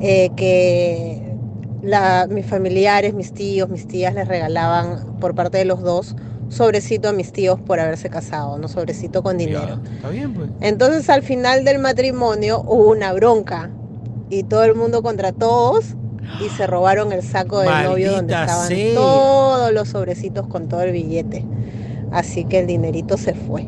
[0.00, 1.20] eh, que
[1.82, 6.14] la- mis familiares, mis tíos, mis tías les regalaban por parte de los dos
[6.52, 9.80] sobrecito a mis tíos por haberse casado, no sobrecito con dinero.
[9.96, 10.50] Está bien, pues.
[10.60, 13.70] Entonces al final del matrimonio hubo una bronca
[14.28, 15.94] y todo el mundo contra todos
[16.44, 18.94] y se robaron el saco del novio donde estaban sea.
[18.94, 21.44] todos los sobrecitos con todo el billete.
[22.10, 23.66] Así que el dinerito se fue.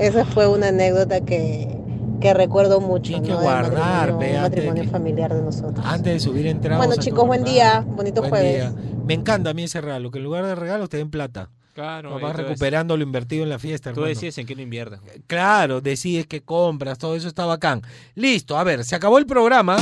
[0.00, 1.78] Esa fue una anécdota que,
[2.20, 3.12] que recuerdo mucho.
[3.12, 5.86] Tienen que guardar, matrimonio- ve, un antes de matrimonio que- familiar de nosotros.
[5.88, 6.84] Antes de subir entradas.
[6.84, 7.84] Bueno, chicos, buen día.
[7.86, 8.54] Bonito Buen jueves.
[8.72, 8.72] día.
[9.06, 11.50] Me encanta a mí ese regalo, que en lugar de regalos te den plata.
[11.74, 14.08] Claro, Vas entonces- recuperando lo invertido en la fiesta, Tú hermano.
[14.08, 15.00] decides en qué lo inviertes.
[15.26, 17.82] Claro, decides que compras, todo eso está bacán.
[18.14, 19.76] Listo, a ver, se acabó el programa.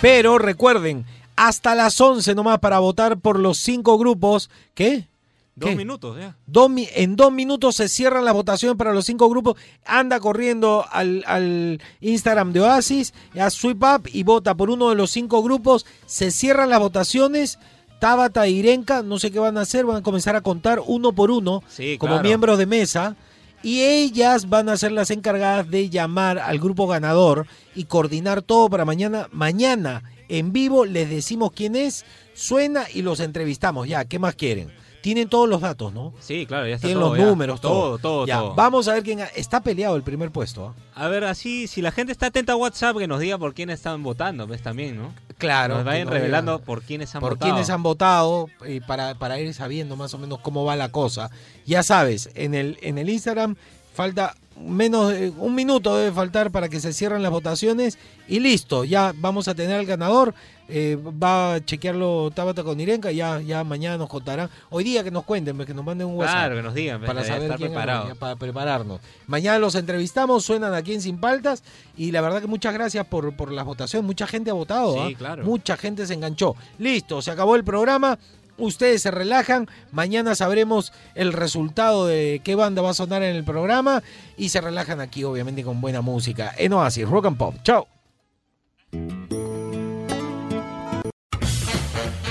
[0.00, 1.04] Pero recuerden,
[1.36, 4.48] hasta las 11 nomás para votar por los cinco grupos.
[4.74, 5.08] ¿Qué?
[5.56, 5.76] Dos ¿Qué?
[5.76, 6.36] minutos, ya.
[6.46, 9.56] Dos en dos minutos se cierran las votaciones para los cinco grupos.
[9.84, 14.94] Anda corriendo al, al Instagram de Oasis, a Sweep Up y vota por uno de
[14.94, 15.84] los cinco grupos.
[16.06, 17.58] Se cierran las votaciones.
[17.98, 21.12] Tabata e Irenka, no sé qué van a hacer, van a comenzar a contar uno
[21.12, 22.28] por uno Sí, como claro.
[22.28, 23.16] miembros de mesa.
[23.62, 28.70] Y ellas van a ser las encargadas de llamar al grupo ganador y coordinar todo
[28.70, 29.28] para mañana.
[29.32, 33.88] Mañana en vivo les decimos quién es, suena y los entrevistamos.
[33.88, 34.70] Ya, ¿qué más quieren?
[35.00, 36.12] Tienen todos los datos, ¿no?
[36.20, 37.24] Sí, claro, ya está Tienen todo, los ya.
[37.26, 37.72] números, todo.
[37.72, 38.54] todo, todo, Ya, todo.
[38.54, 39.20] Vamos a ver quién.
[39.36, 40.74] Está peleado el primer puesto.
[40.94, 41.04] ¿ah?
[41.04, 43.70] A ver, así, si la gente está atenta a WhatsApp, que nos diga por quién
[43.70, 44.62] están votando, ¿ves?
[44.62, 45.14] También, ¿no?
[45.38, 45.76] Claro.
[45.76, 47.52] Nos vayan nos revelando digan por quiénes han por votado.
[47.52, 51.30] quiénes han votado y para, para ir sabiendo más o menos cómo va la cosa.
[51.64, 53.54] Ya sabes, en el, en el Instagram
[53.94, 58.84] falta menos de un minuto debe faltar para que se cierren las votaciones y listo,
[58.84, 60.34] ya vamos a tener al ganador.
[60.70, 64.50] eh, va a chequearlo Tabata con Irenka, ya, ya mañana nos contarán.
[64.68, 66.34] Hoy día que nos cuenten, que nos manden un WhatsApp.
[66.36, 68.14] Claro, que nos digan, para ya saber quién preparado.
[68.16, 69.00] para prepararnos.
[69.26, 71.62] Mañana los entrevistamos, suenan aquí en Sin Paltas
[71.96, 74.04] y la verdad que muchas gracias por, por la votación.
[74.04, 75.16] Mucha gente ha votado, Sí, ¿ah?
[75.16, 75.44] claro.
[75.44, 76.54] mucha gente se enganchó.
[76.78, 78.18] Listo, se acabó el programa.
[78.58, 83.44] Ustedes se relajan, mañana sabremos el resultado de qué banda va a sonar en el
[83.44, 84.02] programa
[84.36, 87.54] y se relajan aquí obviamente con buena música en Oasis Rock and Pop.
[87.62, 87.86] Chao.